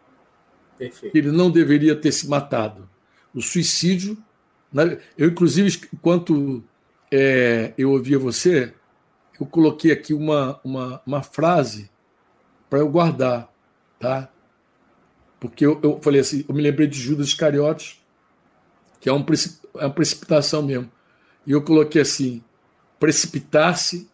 [0.77, 1.11] Perfeito.
[1.11, 2.87] Que ele não deveria ter se matado.
[3.33, 4.17] O suicídio.
[5.17, 6.63] Eu, inclusive, enquanto
[7.11, 8.73] é, eu ouvia você,
[9.39, 11.89] eu coloquei aqui uma, uma, uma frase
[12.69, 13.51] para eu guardar,
[13.99, 14.29] tá?
[15.39, 18.03] Porque eu, eu falei assim, eu me lembrei de Judas Iscariotes,
[18.99, 19.23] que é, um,
[19.75, 20.91] é uma precipitação mesmo.
[21.45, 22.43] E eu coloquei assim:
[22.99, 24.09] precipitar-se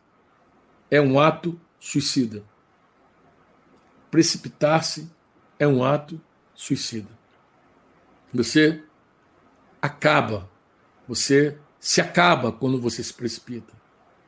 [0.91, 2.43] é um ato suicida.
[4.11, 5.09] Precipitar-se
[5.57, 6.21] é um ato
[6.53, 7.09] suicida.
[8.33, 8.83] Você
[9.83, 10.49] acaba,
[11.05, 13.73] você se acaba quando você se precipita.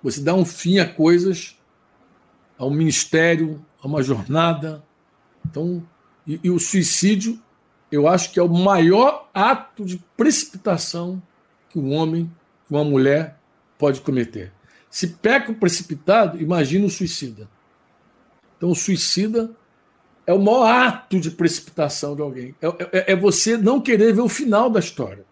[0.03, 1.57] Você dá um fim a coisas,
[2.59, 4.83] a um ministério, a uma jornada.
[5.45, 5.81] Então,
[6.27, 7.41] e, e o suicídio,
[7.89, 11.23] eu acho que é o maior ato de precipitação
[11.69, 12.29] que um homem,
[12.67, 13.39] que uma mulher
[13.77, 14.51] pode cometer.
[14.89, 17.49] Se peca o precipitado, imagina o suicida.
[18.57, 19.55] Então, o suicida
[20.27, 22.53] é o maior ato de precipitação de alguém.
[22.61, 25.25] É, é, é, você não querer ver o final da história.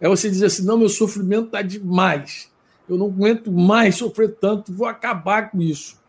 [0.00, 2.50] É você dizer assim: não, meu sofrimento está demais.
[2.88, 6.00] Eu não aguento mais sofrer tanto, vou acabar com isso.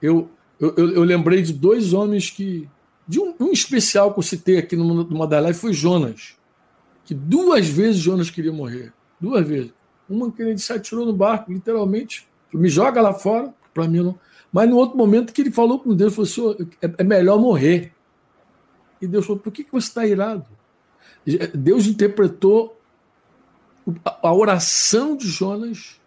[0.00, 2.68] Eu, eu, eu, lembrei de dois homens que.
[3.06, 6.36] De um, um, especial que eu citei aqui das lives foi Jonas.
[7.04, 8.92] Que duas vezes Jonas queria morrer.
[9.20, 9.72] Duas vezes.
[10.08, 12.26] Uma que ele se atirou no barco, literalmente.
[12.52, 14.18] Me joga lá fora, para mim não.
[14.52, 17.92] Mas no outro momento que ele falou com Deus, falou assim, é, é melhor morrer.
[19.02, 20.46] E Deus falou, por que, que você está irado?
[21.52, 22.73] Deus interpretou
[24.04, 26.00] a oração de Jonas,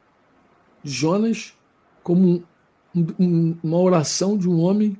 [0.83, 1.53] Jonas
[2.03, 2.43] como
[2.95, 4.97] um, um, uma oração de um homem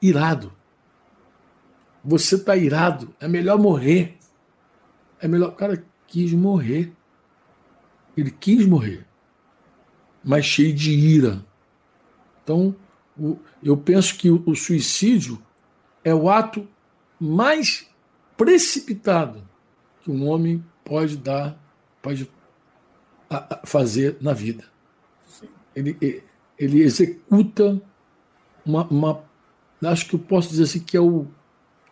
[0.00, 0.52] irado.
[2.04, 4.16] Você está irado, é melhor morrer.
[5.20, 5.50] É melhor.
[5.50, 6.92] O cara quis morrer.
[8.16, 9.06] Ele quis morrer,
[10.24, 11.44] mas cheio de ira.
[12.42, 12.74] Então,
[13.62, 15.42] eu penso que o suicídio
[16.02, 16.66] é o ato
[17.20, 17.86] mais
[18.36, 19.46] precipitado
[20.00, 21.58] que um homem pode dar,
[22.06, 22.30] pode
[23.64, 24.64] fazer na vida.
[25.74, 26.22] Ele,
[26.56, 27.82] ele executa
[28.64, 29.24] uma, uma,
[29.82, 31.26] Acho que eu posso dizer assim que é o,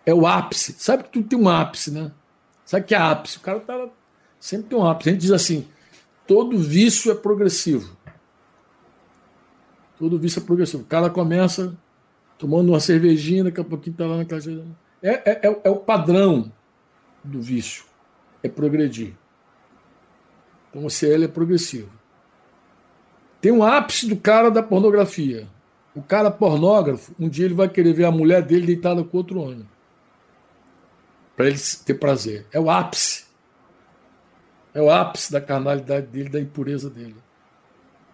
[0.06, 0.76] é o ápice.
[0.78, 2.12] Sabe que tudo tem um ápice, né?
[2.64, 3.38] Sabe que é ápice?
[3.38, 3.88] O cara tá,
[4.38, 5.08] sempre tem um ápice.
[5.08, 5.66] A gente diz assim:
[6.26, 7.96] todo vício é progressivo.
[9.98, 10.84] Todo vício é progressivo.
[10.84, 11.76] O cara começa
[12.38, 14.64] tomando uma cervejinha, daqui a pouquinho está lá na casa.
[15.02, 16.50] É, é, é, é, o padrão
[17.22, 17.84] do vício.
[18.42, 19.14] É progredir.
[20.74, 21.88] Então o CL é progressivo.
[23.40, 25.46] Tem um ápice do cara da pornografia.
[25.94, 29.40] O cara pornógrafo, um dia ele vai querer ver a mulher dele deitada com outro
[29.40, 29.68] homem.
[31.36, 32.44] Para ele ter prazer.
[32.50, 33.24] É o ápice.
[34.74, 37.16] É o ápice da carnalidade dele, da impureza dele.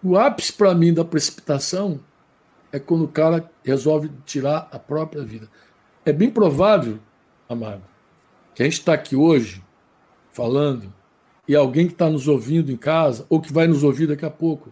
[0.03, 1.99] O ápice para mim da precipitação
[2.71, 5.49] é quando o cara resolve tirar a própria vida.
[6.05, 6.99] É bem provável,
[7.49, 7.81] amado,
[8.53, 9.63] que a gente está aqui hoje
[10.31, 10.93] falando
[11.51, 14.29] e alguém que está nos ouvindo em casa ou que vai nos ouvir daqui a
[14.29, 14.71] pouco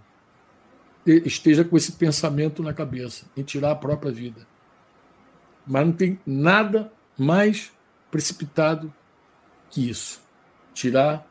[1.05, 4.47] esteja com esse pensamento na cabeça em tirar a própria vida.
[5.67, 7.69] Mas não tem nada mais
[8.09, 8.93] precipitado
[9.69, 10.21] que isso
[10.73, 11.27] tirar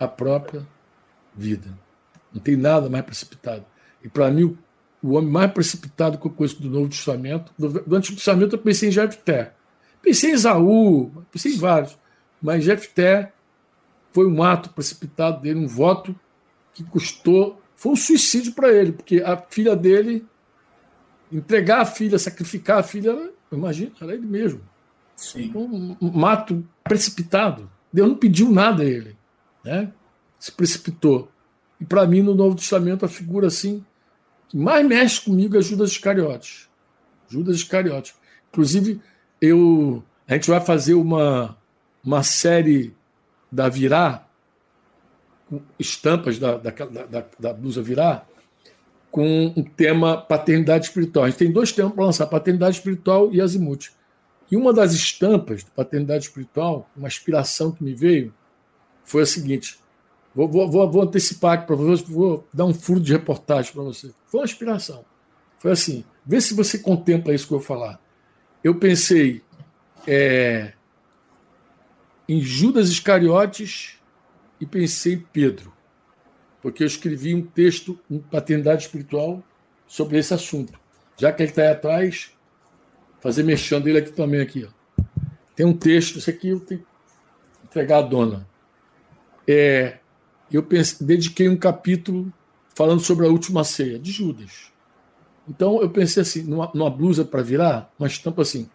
[0.00, 0.66] a própria
[1.32, 1.68] vida.
[2.34, 3.64] Não tem nada mais precipitado.
[4.02, 4.58] E para mim,
[5.00, 8.88] o homem mais precipitado que eu conheço do Novo Testamento, do Antigo Testamento eu pensei
[8.88, 9.54] em Jefté.
[10.02, 11.96] Pensei em Isaú, pensei em vários.
[12.42, 13.32] Mas Jefté
[14.12, 16.14] foi um ato precipitado dele, um voto
[16.72, 20.24] que custou, foi um suicídio para ele, porque a filha dele,
[21.30, 24.60] entregar a filha, sacrificar a filha, era Imagina, era ele mesmo.
[25.16, 25.50] Sim.
[25.54, 27.70] Um, um mato precipitado.
[27.92, 29.16] Deus não pediu nada a ele.
[29.64, 29.92] Né?
[30.38, 31.30] Se precipitou.
[31.80, 33.84] E para mim, no Novo Testamento, a figura assim
[34.48, 36.68] que mais mexe comigo é Judas Iscariotes.
[37.28, 38.14] Judas Iscariotes.
[38.50, 39.00] Inclusive,
[39.40, 41.56] eu, a gente vai fazer uma,
[42.02, 42.94] uma série
[43.50, 44.26] da Virá,
[45.78, 48.24] estampas da, da, da, da blusa Virá,
[49.10, 51.24] com um tema paternidade espiritual.
[51.24, 53.90] A gente tem dois temas para lançar: paternidade espiritual e azimuth.
[54.50, 58.32] E uma das estampas de paternidade espiritual, uma inspiração que me veio,
[59.04, 59.78] foi a seguinte:
[60.34, 64.12] Vou, vou, vou antecipar aqui para você, vou dar um furo de reportagem para você.
[64.26, 65.04] Foi uma inspiração.
[65.58, 68.00] Foi assim: vê se você contempla isso que eu vou falar.
[68.62, 69.42] Eu pensei
[70.06, 70.72] é,
[72.28, 73.98] em Judas Iscariotes
[74.60, 75.72] e pensei em Pedro,
[76.60, 79.42] porque eu escrevi um texto em paternidade espiritual
[79.86, 80.78] sobre esse assunto.
[81.16, 82.30] Já que ele está aí atrás,
[83.20, 84.68] fazer mexendo ele aqui também aqui.
[84.68, 85.02] Ó.
[85.56, 86.86] Tem um texto, esse aqui eu tenho que
[87.64, 88.46] entregar à dona.
[89.46, 89.98] É,
[90.52, 90.66] eu
[91.00, 92.32] dediquei um capítulo
[92.74, 94.70] falando sobre a última ceia de Judas.
[95.48, 98.68] Então eu pensei assim, numa, numa blusa para virar, uma estampa assim.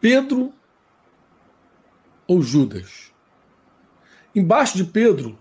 [0.00, 0.52] Pedro
[2.26, 3.12] ou Judas?
[4.34, 5.38] Embaixo de Pedro,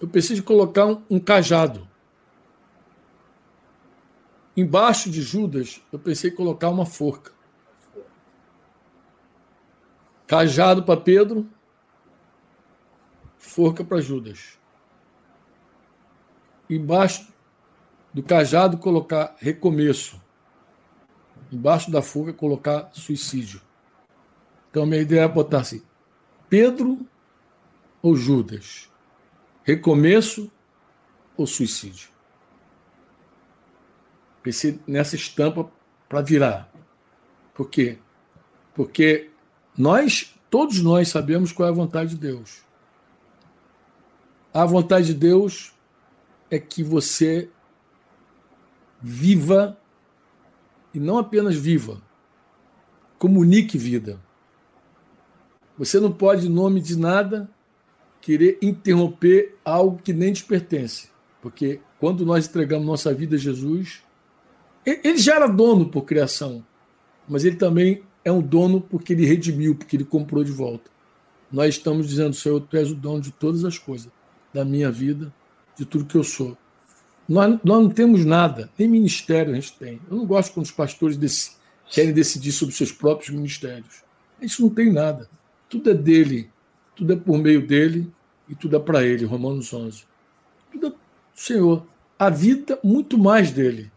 [0.00, 1.88] eu de colocar um, um cajado.
[4.56, 7.32] Embaixo de Judas, eu pensei colocar uma forca.
[10.26, 11.48] Cajado para Pedro,
[13.38, 14.58] forca para Judas.
[16.68, 17.32] Embaixo
[18.12, 20.20] do cajado colocar recomeço.
[21.52, 23.60] Embaixo da forca colocar suicídio.
[24.70, 25.82] Então minha ideia é botar assim:
[26.56, 27.06] Pedro
[28.00, 28.90] ou Judas?
[29.62, 30.50] Recomeço
[31.36, 32.08] ou suicídio?
[34.42, 35.70] Pensei nessa estampa
[36.08, 36.72] para virar.
[37.52, 37.98] Por quê?
[38.74, 39.28] Porque
[39.76, 42.62] nós, todos nós sabemos qual é a vontade de Deus.
[44.54, 45.74] A vontade de Deus
[46.50, 47.50] é que você
[49.02, 49.78] viva
[50.94, 52.00] e não apenas viva,
[53.18, 54.24] comunique vida.
[55.78, 57.48] Você não pode, em nome de nada,
[58.20, 61.08] querer interromper algo que nem te pertence.
[61.40, 64.02] Porque quando nós entregamos nossa vida a Jesus,
[64.84, 66.64] ele já era dono por criação,
[67.28, 70.90] mas ele também é um dono porque ele redimiu, porque ele comprou de volta.
[71.50, 74.10] Nós estamos dizendo, Senhor, tu és o dono de todas as coisas
[74.52, 75.32] da minha vida,
[75.76, 76.56] de tudo que eu sou.
[77.28, 80.00] Nós, nós não temos nada, nem ministério a gente tem.
[80.10, 81.32] Eu não gosto quando os pastores dec
[81.88, 84.02] querem decidir sobre seus próprios ministérios.
[84.40, 85.28] A gente não tem nada.
[85.68, 86.50] Tudo é dele,
[86.94, 88.10] tudo é por meio dele
[88.48, 90.04] e tudo é para ele, Romanos 11.
[90.70, 90.96] Tudo é do
[91.34, 91.86] Senhor.
[92.18, 93.90] A vida, muito mais dele.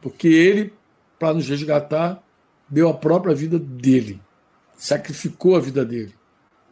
[0.00, 0.72] Porque ele,
[1.18, 2.22] para nos resgatar,
[2.68, 4.20] deu a própria vida dele.
[4.76, 6.14] Sacrificou a vida dele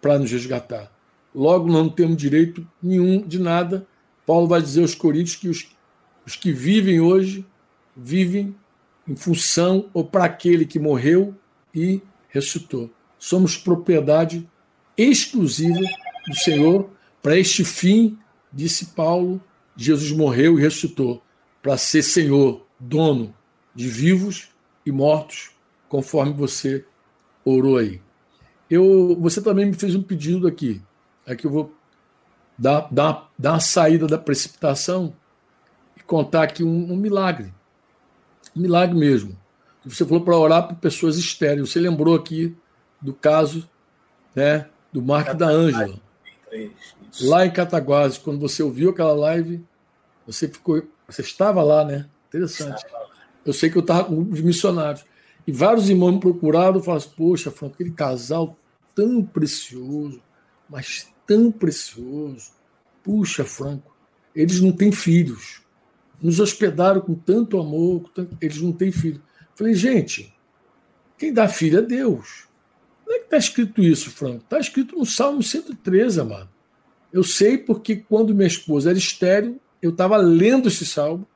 [0.01, 0.95] para nos resgatar
[1.35, 3.87] logo não temos direito nenhum de nada.
[4.25, 5.69] Paulo vai dizer aos Coríntios que os,
[6.25, 7.45] os que vivem hoje
[7.97, 8.55] vivem
[9.07, 11.35] em função ou para aquele que morreu
[11.75, 12.91] e ressuscitou.
[13.25, 14.47] Somos propriedade
[14.99, 15.81] exclusiva
[16.29, 16.91] do Senhor.
[17.22, 18.18] Para este fim,
[18.53, 19.43] disse Paulo,
[19.75, 21.22] Jesus morreu e ressuscitou
[21.62, 23.35] para ser Senhor, dono
[23.75, 24.51] de vivos
[24.85, 25.53] e mortos,
[25.89, 26.85] conforme você
[27.43, 27.99] orou aí.
[28.68, 30.83] Eu, você também me fez um pedido aqui
[31.39, 31.75] que eu vou
[32.59, 35.16] dar, dar, dar uma saída da precipitação
[35.97, 37.55] e contar aqui um, um milagre.
[38.55, 39.35] Um milagre mesmo.
[39.83, 41.70] Você falou para orar por pessoas estéreis.
[41.70, 42.55] Você lembrou aqui
[43.05, 43.69] do caso
[44.35, 45.95] né, do Marco da Ângela.
[47.21, 49.63] Lá em Cataguases, quando você ouviu aquela live,
[50.27, 50.83] você ficou.
[51.07, 52.09] Você estava lá, né?
[52.29, 52.83] Interessante.
[53.45, 55.05] Eu sei que eu estava com de missionários.
[55.47, 58.57] E vários irmãos me procuraram e falaram: assim, Poxa, Franco, aquele casal
[58.95, 60.23] tão precioso,
[60.69, 62.53] mas tão precioso.
[63.03, 63.95] Puxa, Franco,
[64.35, 65.63] eles não têm filhos.
[66.23, 68.39] Nos hospedaram com tanto amor, com tanto...
[68.41, 69.21] eles não têm filhos.
[69.55, 70.35] Falei, gente,
[71.19, 72.44] quem dá filho é Deus.
[73.15, 74.39] Não é que está escrito isso, Franco?
[74.39, 76.49] Está escrito no Salmo 113, amado.
[77.12, 81.27] Eu sei porque quando minha esposa era estéreo, eu estava lendo esse salmo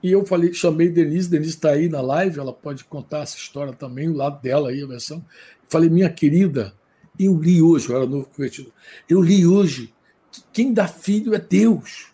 [0.00, 3.72] e eu falei, chamei Denise, Denise está aí na live, ela pode contar essa história
[3.72, 5.24] também, o lado dela aí, a versão.
[5.68, 6.72] Falei, minha querida,
[7.18, 8.72] eu li hoje, eu era novo convertido,
[9.08, 9.92] eu li hoje
[10.30, 12.12] que quem dá filho é Deus.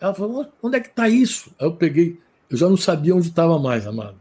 [0.00, 1.50] Ela falou, onde é que está isso?
[1.58, 2.18] Aí eu peguei,
[2.50, 4.20] eu já não sabia onde estava mais, amado.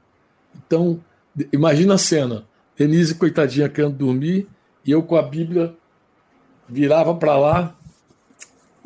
[0.55, 1.03] Então,
[1.51, 2.46] imagina a cena,
[2.77, 4.47] Denise, coitadinha, querendo dormir,
[4.85, 5.75] e eu com a Bíblia
[6.69, 7.75] virava para lá,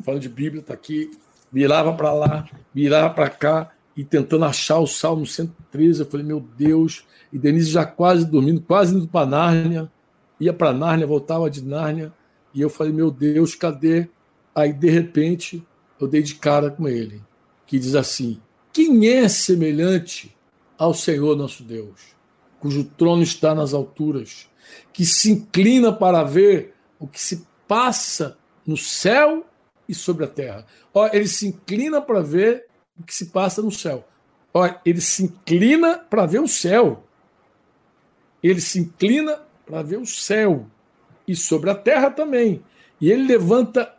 [0.02, 1.10] falando de Bíblia, está aqui,
[1.52, 6.00] virava para lá, virava para cá, e tentando achar o Salmo 113.
[6.00, 7.04] Eu falei, meu Deus.
[7.32, 9.90] E Denise já quase dormindo, quase indo para Nárnia.
[10.40, 12.12] Ia para Nárnia, voltava de Nárnia.
[12.54, 14.08] E eu falei, meu Deus, cadê?
[14.54, 15.66] Aí, de repente,
[16.00, 17.22] eu dei de cara com ele,
[17.66, 18.40] que diz assim:
[18.72, 20.36] Quem é semelhante
[20.76, 22.00] ao Senhor nosso Deus,
[22.62, 24.48] cujo trono está nas alturas,
[24.92, 29.44] que se inclina para ver o que se passa no céu
[29.88, 30.64] e sobre a terra?
[30.94, 34.06] Ó, ele se inclina para ver o que se passa no céu.
[34.54, 37.02] Ó, ele se inclina para ver o céu.
[38.40, 40.66] Ele se inclina para ver o céu
[41.26, 42.62] e sobre a terra também.
[43.00, 43.92] E ele levanta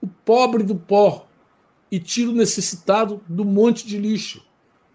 [0.00, 1.28] o pobre do pó
[1.90, 4.42] e tira o necessitado do monte de lixo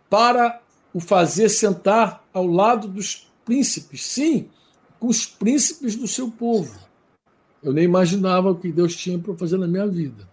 [0.09, 0.59] para
[0.91, 4.49] o fazer sentar ao lado dos príncipes, sim,
[4.99, 6.77] com os príncipes do seu povo.
[7.63, 10.27] Eu nem imaginava o que Deus tinha para fazer na minha vida.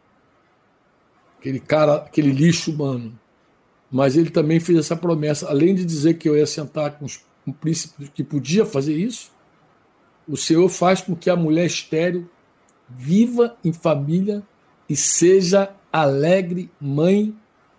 [1.38, 3.16] Aquele cara, aquele lixo humano.
[3.88, 7.24] Mas ele também fez essa promessa, além de dizer que eu ia sentar com, os,
[7.44, 9.30] com príncipe que podia fazer isso,
[10.26, 12.28] o Senhor faz com que a mulher estéril
[12.88, 14.42] viva em família
[14.88, 17.36] e seja alegre mãe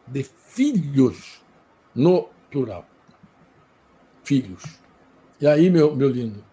[0.07, 1.41] de filhos,
[1.93, 2.92] no plural.
[4.23, 4.63] Filhos.
[5.39, 6.43] E aí, meu, meu lindo,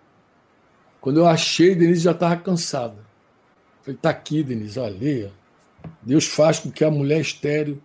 [1.00, 2.98] quando eu achei, Denise já estava cansada.
[3.82, 5.32] Falei, tá aqui, Denise, olha,
[6.02, 7.80] Deus faz com que a mulher estéreo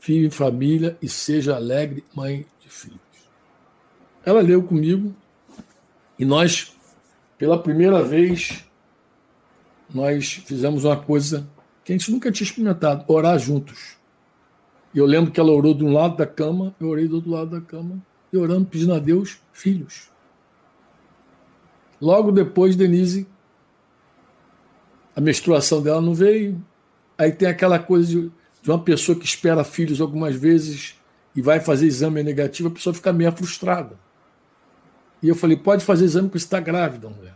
[0.00, 3.00] viva em família e seja alegre mãe de filhos.
[4.24, 5.14] Ela leu comigo
[6.18, 6.72] e nós
[7.42, 8.64] pela primeira vez,
[9.92, 11.44] nós fizemos uma coisa
[11.84, 13.96] que a gente nunca tinha experimentado: orar juntos.
[14.94, 17.32] E eu lembro que ela orou de um lado da cama, eu orei do outro
[17.32, 18.00] lado da cama,
[18.32, 20.10] e orando, pedindo a Deus filhos.
[22.00, 23.28] Logo depois, Denise,
[25.14, 26.60] a menstruação dela não veio.
[27.16, 30.98] Aí tem aquela coisa de, de uma pessoa que espera filhos algumas vezes
[31.34, 33.98] e vai fazer exame negativo, a pessoa fica meio frustrada.
[35.22, 37.34] E eu falei, pode fazer exame porque está grávida, mulher.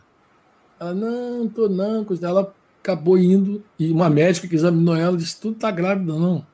[0.78, 2.04] Ela, não, tô não.
[2.20, 6.44] Ela acabou indo e uma médica que examinou ela disse, tudo está grávida, não.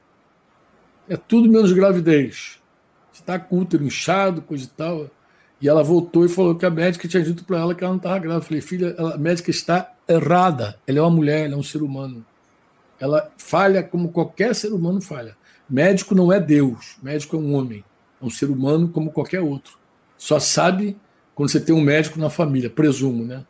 [1.09, 2.62] É tudo menos gravidez.
[3.13, 5.11] Você está com útero inchado, coisa e tal.
[5.61, 7.99] E ela voltou e falou que a médica tinha dito para ela que ela não
[7.99, 8.45] estava grávida.
[8.45, 10.79] Eu falei, filha, a médica está errada.
[10.87, 12.25] Ela é uma mulher, ela é um ser humano.
[12.99, 15.37] Ela falha como qualquer ser humano falha.
[15.69, 17.85] Médico não é Deus, médico é um homem,
[18.21, 19.79] é um ser humano como qualquer outro.
[20.19, 20.97] Só sabe
[21.35, 23.45] quando você tem um médico na família, presumo, né?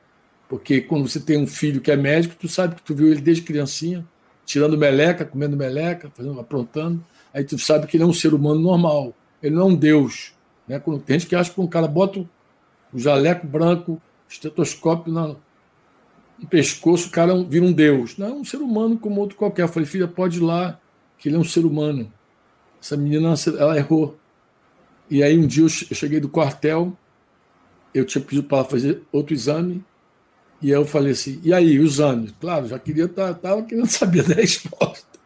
[0.49, 3.21] Porque quando você tem um filho que é médico, tu sabe que tu viu ele
[3.21, 4.07] desde criancinha,
[4.47, 7.05] tirando meleca, comendo meleca, fazendo, aprontando,
[7.35, 10.32] aí tu sabe que ele é um ser humano normal, ele não é um deus.
[10.66, 10.78] Né?
[10.78, 12.20] Tem gente que acha que um cara bota
[12.93, 15.28] o jaleco branco, estetoscópio na,
[16.38, 18.16] no pescoço, o cara é vira um deus.
[18.16, 19.62] Não, é um ser humano como outro qualquer.
[19.62, 20.78] Eu falei, filha, pode ir lá,
[21.18, 22.12] que ele é um ser humano.
[22.80, 24.18] Essa menina, ela errou.
[25.11, 26.97] E aí um dia eu cheguei do quartel,
[27.93, 29.84] eu tinha pedido para ela fazer outro exame,
[30.62, 32.32] e eu falei assim, e aí, o exame?
[32.40, 35.18] Claro, já queria, estava tá, querendo saber da resposta.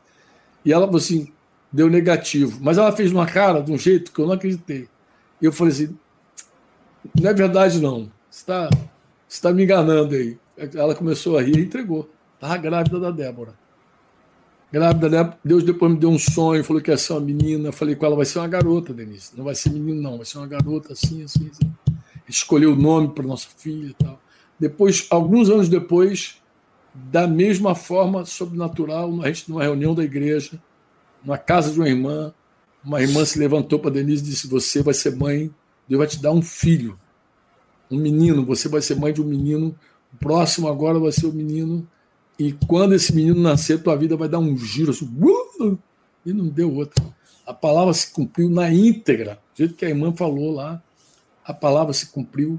[0.64, 1.30] E ela falou assim,
[1.72, 2.58] deu negativo.
[2.62, 4.88] Mas ela fez uma cara de um jeito que eu não acreditei.
[5.40, 5.98] Eu falei assim,
[7.18, 8.70] não é verdade não, você está
[9.42, 10.38] tá me enganando aí.
[10.74, 12.08] Ela começou a rir e entregou.
[12.34, 13.54] Estava grávida da Débora.
[14.72, 15.38] Grávida da Débora.
[15.44, 17.68] Deus depois me deu um sonho, falou que ia ser uma menina.
[17.68, 19.32] Eu falei com ela, vai ser uma garota, Denise.
[19.36, 21.70] Não vai ser menino não, vai ser uma garota assim, assim, assim
[22.28, 24.20] escolheu o nome para nossa filha e tal.
[24.58, 26.40] Depois, alguns anos depois,
[26.94, 30.60] da mesma forma sobrenatural, a gente numa reunião da igreja,
[31.24, 32.32] na casa de uma irmã,
[32.84, 35.50] uma irmã se levantou para Denise e disse: Você vai ser mãe,
[35.88, 36.98] Deus vai te dar um filho,
[37.90, 39.76] um menino, você vai ser mãe de um menino,
[40.12, 41.88] o próximo agora vai ser o um menino,
[42.38, 45.78] e quando esse menino nascer, tua vida vai dar um giro assim, uh!
[46.24, 47.04] e não deu outra.
[47.46, 50.82] A palavra se cumpriu na íntegra, do jeito que a irmã falou lá,
[51.44, 52.58] a palavra se cumpriu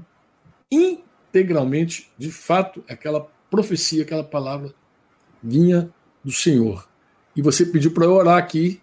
[0.70, 4.74] integralmente, de fato, aquela profecia, aquela palavra
[5.42, 5.90] vinha
[6.24, 6.87] do Senhor.
[7.38, 8.82] E você pediu para eu orar aqui,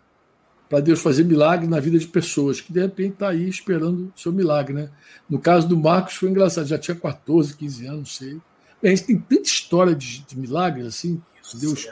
[0.70, 4.18] para Deus fazer milagre na vida de pessoas que de repente está aí esperando o
[4.18, 4.74] seu milagre.
[4.74, 4.90] Né?
[5.30, 8.42] No caso do Marcos foi engraçado, já tinha 14, 15 anos, não sei.
[8.82, 11.22] A gente tem tanta história de, de milagres assim,
[11.56, 11.86] Deus.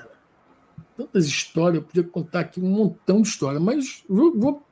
[0.95, 4.63] Tantas histórias, eu podia contar aqui um montão de histórias, mas vou, vou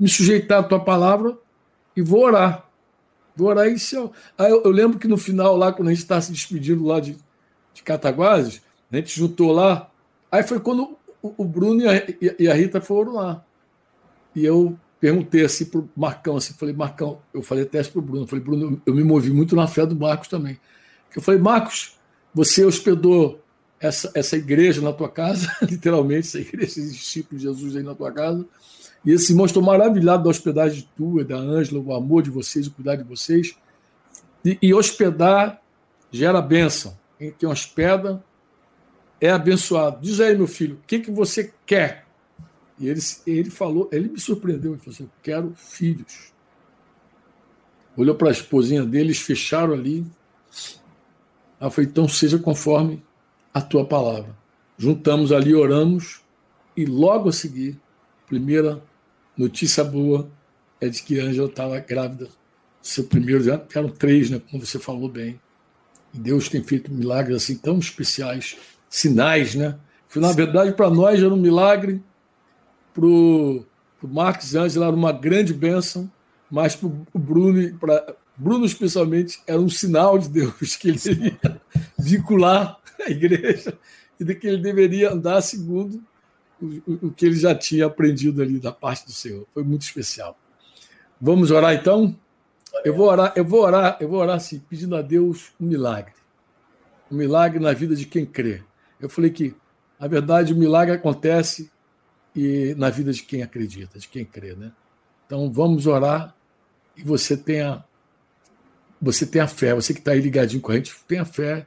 [0.00, 1.38] me sujeitar à tua palavra
[1.96, 2.66] e vou orar
[3.36, 4.10] Vou orar em céu.
[4.36, 6.98] Aí eu, eu, lembro que no final, lá, quando a gente estava se despedindo lá
[6.98, 7.16] de,
[7.72, 9.90] de Cataguases, a gente juntou lá.
[10.32, 13.44] Aí foi quando o, Bruno e a, e a, Rita foram lá.
[14.34, 18.02] E eu perguntei assim para o Marcão, assim, falei, Marcão, eu falei até para o
[18.02, 20.58] Bruno, falei, Bruno, eu me movi muito na fé do Marcos também.
[21.14, 21.96] Eu falei, Marcos,
[22.34, 23.40] você hospedou
[23.80, 27.94] essa, essa igreja na tua casa, literalmente, essa igreja, esses discípulos de Jesus aí na
[27.94, 28.44] tua casa.
[29.04, 32.72] E esses irmãos estão maravilhados da hospedagem tua, da Ângela, o amor de vocês, o
[32.72, 33.56] cuidado de vocês.
[34.44, 35.62] E, e hospedar
[36.10, 36.96] gera bênção.
[37.38, 38.22] Quem hospeda
[39.20, 40.00] é abençoado.
[40.00, 42.06] Diz aí, meu filho, o que, que você quer?
[42.78, 46.32] E ele, ele falou, ele me surpreendeu, ele falou assim: quero filhos.
[47.96, 50.04] Olhou para a esposinha deles, fecharam ali.
[51.58, 53.02] Ela falou: então seja conforme
[53.54, 54.36] a tua palavra.
[54.76, 56.20] Juntamos ali, oramos,
[56.76, 57.80] e logo a seguir,
[58.26, 58.82] primeira
[59.36, 60.30] notícia boa
[60.78, 62.28] é de que Ângela estava grávida.
[62.82, 65.40] Seu primeiro, já eram três, né, como você falou bem.
[66.12, 69.78] E Deus tem feito milagres assim tão especiais, sinais, né?
[70.08, 72.02] Que, na verdade, para nós era um milagre,
[72.94, 73.64] para o
[74.02, 76.10] Marcos e Ângela era uma grande bênção,
[76.50, 81.60] mas para o Bruno, para Bruno especialmente, era um sinal de Deus que ele iria
[81.98, 83.78] vincular a igreja
[84.18, 86.02] e de que ele deveria andar segundo
[86.60, 89.46] o, o que ele já tinha aprendido ali da parte do Senhor.
[89.52, 90.38] Foi muito especial.
[91.20, 92.14] Vamos orar então?
[92.84, 96.12] Eu vou orar, eu vou orar, eu vou orar assim, pedindo a Deus um milagre.
[97.10, 98.62] Um milagre na vida de quem crê.
[99.00, 99.54] Eu falei que,
[99.98, 101.70] na verdade, o milagre acontece
[102.34, 104.72] e na vida de quem acredita, de quem crê, né?
[105.26, 106.34] Então vamos orar
[106.96, 107.84] e você tenha
[109.00, 111.66] você tenha fé, você que está aí ligadinho com a gente, tenha fé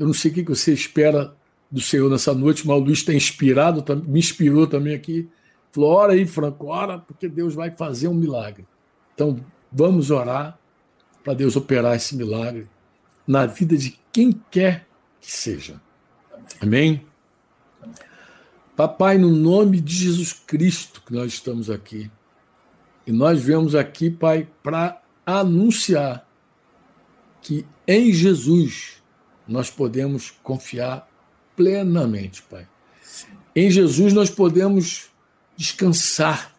[0.00, 1.36] eu não sei o que você espera
[1.70, 5.28] do Senhor nessa noite, mas o Luiz está inspirado, me inspirou também aqui.
[5.70, 8.66] Falou: ora aí, Franco, ora, porque Deus vai fazer um milagre.
[9.14, 9.38] Então,
[9.70, 10.58] vamos orar
[11.22, 12.66] para Deus operar esse milagre
[13.26, 14.86] na vida de quem quer
[15.20, 15.78] que seja.
[16.58, 17.06] Amém?
[18.74, 22.10] Papai, no nome de Jesus Cristo que nós estamos aqui,
[23.06, 26.26] e nós viemos aqui, Pai, para anunciar
[27.42, 29.02] que em Jesus
[29.46, 31.06] nós podemos confiar
[31.54, 32.66] plenamente, Pai.
[33.54, 35.10] Em Jesus nós podemos
[35.56, 36.54] descansar.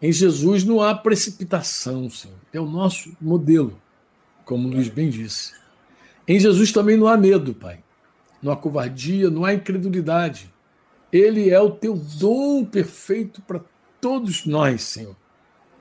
[0.00, 2.38] Em Jesus não há precipitação, Senhor.
[2.52, 3.78] É o nosso modelo,
[4.46, 5.52] como Luiz bem disse.
[6.26, 7.83] Em Jesus também não há medo, Pai.
[8.44, 10.52] Não há covardia, não há incredulidade.
[11.10, 13.64] Ele é o teu dom perfeito para
[13.98, 15.16] todos nós, Senhor.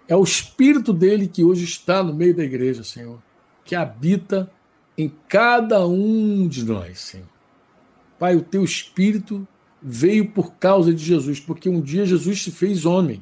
[0.07, 3.21] É o Espírito dele que hoje está no meio da igreja, Senhor,
[3.65, 4.49] que habita
[4.97, 7.27] em cada um de nós, Senhor.
[8.17, 9.45] Pai, o teu Espírito
[9.81, 13.21] veio por causa de Jesus, porque um dia Jesus se fez homem.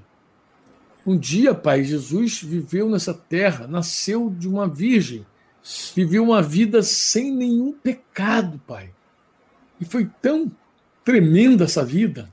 [1.03, 5.25] Um dia, Pai, Jesus viveu nessa terra, nasceu de uma virgem,
[5.95, 8.91] viveu uma vida sem nenhum pecado, Pai.
[9.81, 10.49] E foi tão
[11.03, 12.31] tremenda essa vida,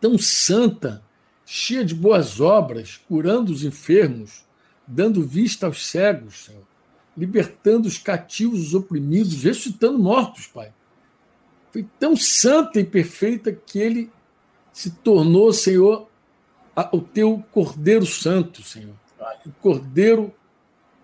[0.00, 1.02] tão santa,
[1.44, 4.44] cheia de boas obras, curando os enfermos,
[4.86, 6.68] dando vista aos cegos, Senhor
[7.18, 10.72] libertando os cativos, os oprimidos, ressuscitando mortos, Pai.
[11.72, 14.10] Foi tão santa e perfeita que ele
[14.72, 16.08] se tornou, Senhor,
[16.92, 18.94] o teu Cordeiro Santo, Senhor.
[19.44, 20.32] O Cordeiro,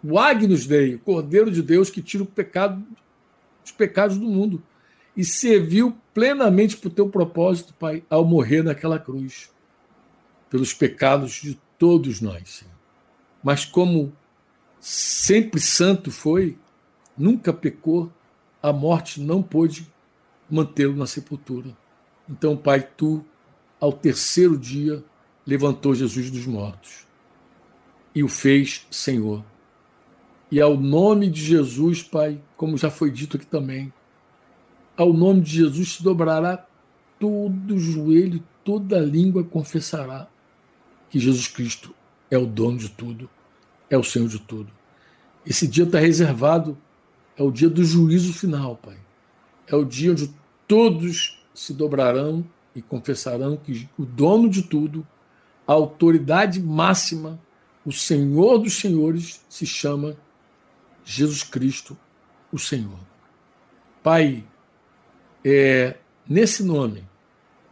[0.05, 2.81] o Agnus Dei, o Cordeiro de Deus que tira o pecado,
[3.65, 4.63] os pecados do mundo.
[5.17, 9.51] E serviu plenamente para o teu propósito, Pai, ao morrer naquela cruz,
[10.51, 12.75] pelos pecados de todos nós, Senhor.
[13.43, 14.13] Mas como
[14.81, 16.59] sempre santo foi,
[17.17, 18.13] nunca pecou,
[18.63, 19.87] a morte não pôde
[20.51, 21.77] mantê-lo na sepultura.
[22.29, 23.25] Então, Pai, tu,
[23.79, 25.05] ao terceiro dia,
[25.47, 27.05] levantou Jesus dos mortos
[28.15, 29.45] e o fez Senhor.
[30.51, 33.93] E ao nome de Jesus, Pai, como já foi dito aqui também,
[34.97, 36.67] ao nome de Jesus se dobrará
[37.19, 40.29] todo joelho, toda língua confessará
[41.11, 41.95] que Jesus Cristo
[42.31, 43.29] é o dono de tudo
[43.89, 44.71] é o Senhor de tudo.
[45.47, 46.77] Esse dia está reservado,
[47.37, 48.97] é o dia do juízo final, Pai.
[49.67, 50.33] É o dia onde
[50.67, 52.45] todos se dobrarão
[52.75, 55.07] e confessarão que o dono de tudo,
[55.67, 57.39] a autoridade máxima,
[57.85, 60.17] o Senhor dos Senhores, se chama
[61.05, 61.97] Jesus Cristo,
[62.51, 62.99] o Senhor.
[64.03, 64.45] Pai,
[65.45, 65.97] é
[66.29, 67.05] nesse nome,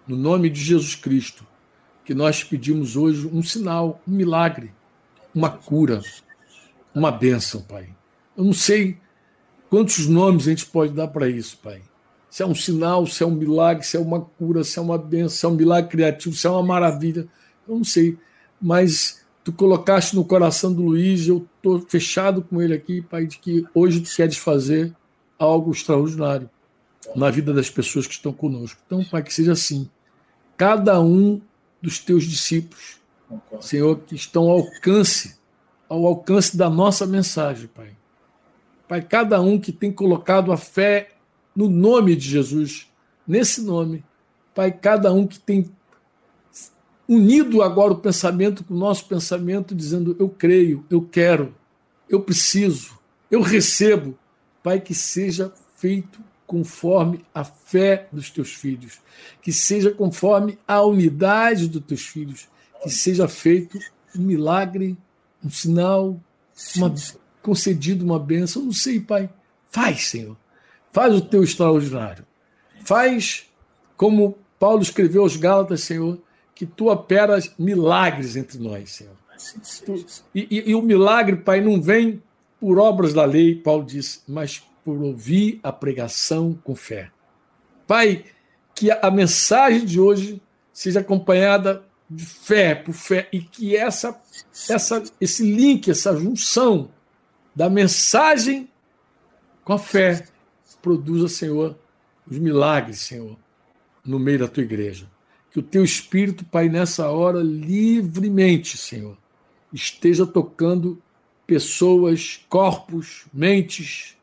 [0.07, 1.47] no nome de Jesus Cristo,
[2.05, 4.73] que nós pedimos hoje um sinal, um milagre
[5.35, 6.01] uma cura,
[6.94, 7.89] uma bênção, Pai.
[8.36, 8.99] Eu não sei
[9.70, 11.82] quantos nomes a gente pode dar para isso, Pai.
[12.28, 14.99] Se é um sinal, se é um milagre, se é uma cura, se é uma
[14.99, 17.27] bênção, se é um milagre criativo, se é uma maravilha.
[17.69, 18.19] Eu não sei.
[18.61, 23.39] Mas tu colocaste no coração do Luiz, eu estou fechado com ele aqui, Pai, de
[23.39, 24.94] que hoje tu queres fazer
[25.39, 26.49] algo extraordinário
[27.14, 28.80] na vida das pessoas que estão conosco.
[28.86, 29.88] Então, Pai, que seja assim.
[30.56, 31.40] Cada um
[31.80, 33.02] dos teus discípulos
[33.60, 35.36] Senhor, que estão ao alcance,
[35.88, 37.96] ao alcance da nossa mensagem, Pai.
[38.88, 41.10] Pai, cada um que tem colocado a fé
[41.54, 42.90] no nome de Jesus,
[43.26, 44.04] nesse nome,
[44.54, 45.70] Pai, cada um que tem
[47.08, 51.54] unido agora o pensamento com o nosso pensamento, dizendo: Eu creio, eu quero,
[52.08, 52.98] eu preciso,
[53.30, 54.18] eu recebo.
[54.62, 56.20] Pai, que seja feito
[56.52, 59.00] conforme a fé dos teus filhos,
[59.40, 62.46] que seja conforme a unidade dos teus filhos,
[62.82, 63.78] que seja feito
[64.14, 64.94] um milagre,
[65.42, 66.20] um sinal,
[66.76, 66.94] uma,
[67.40, 68.66] concedido uma bênção.
[68.66, 69.30] Não sei, Pai.
[69.70, 70.36] Faz, Senhor.
[70.92, 72.26] Faz o teu extraordinário.
[72.84, 73.46] Faz
[73.96, 76.20] como Paulo escreveu aos Gálatas, Senhor,
[76.54, 79.16] que tu operas milagres entre nós, Senhor.
[79.86, 80.04] Tu,
[80.34, 82.22] e, e, e, o milagre, Pai, não vem
[82.60, 87.10] por obras da lei, Paulo disse, mas por ouvir a pregação com fé.
[87.86, 88.24] Pai,
[88.74, 90.42] que a mensagem de hoje
[90.72, 94.20] seja acompanhada de fé por fé e que essa,
[94.68, 96.90] essa, esse link, essa junção
[97.54, 98.68] da mensagem
[99.64, 100.26] com a fé
[100.80, 101.78] produza, Senhor,
[102.28, 103.36] os milagres, Senhor,
[104.04, 105.10] no meio da tua igreja.
[105.50, 109.16] Que o teu Espírito, Pai, nessa hora, livremente, Senhor,
[109.72, 111.00] esteja tocando
[111.46, 114.16] pessoas, corpos, mentes,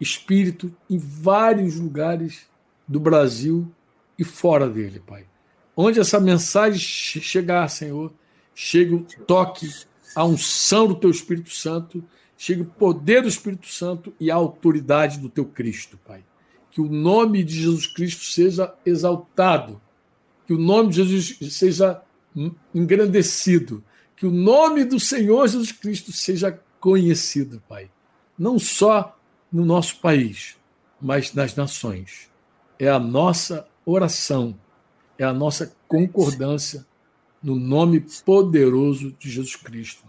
[0.00, 2.46] espírito em vários lugares
[2.86, 3.70] do Brasil
[4.18, 5.24] e fora dele, Pai.
[5.76, 8.12] Onde essa mensagem chegar, Senhor,
[8.54, 9.68] chegue o toque,
[10.14, 12.02] a unção do teu Espírito Santo,
[12.36, 16.24] chegue o poder do Espírito Santo e a autoridade do teu Cristo, Pai.
[16.70, 19.80] Que o nome de Jesus Cristo seja exaltado
[20.46, 22.00] que o nome de Jesus seja
[22.74, 23.82] engrandecido,
[24.14, 27.90] que o nome do Senhor Jesus Cristo seja conhecido, Pai.
[28.38, 29.15] Não só
[29.52, 30.56] no nosso país,
[31.00, 32.28] mas nas nações.
[32.78, 34.54] É a nossa oração,
[35.18, 36.84] é a nossa concordância
[37.42, 40.02] no nome poderoso de Jesus Cristo.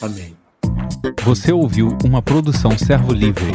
[0.00, 0.36] Amém.
[1.24, 3.52] Você ouviu uma produção Servo Livre.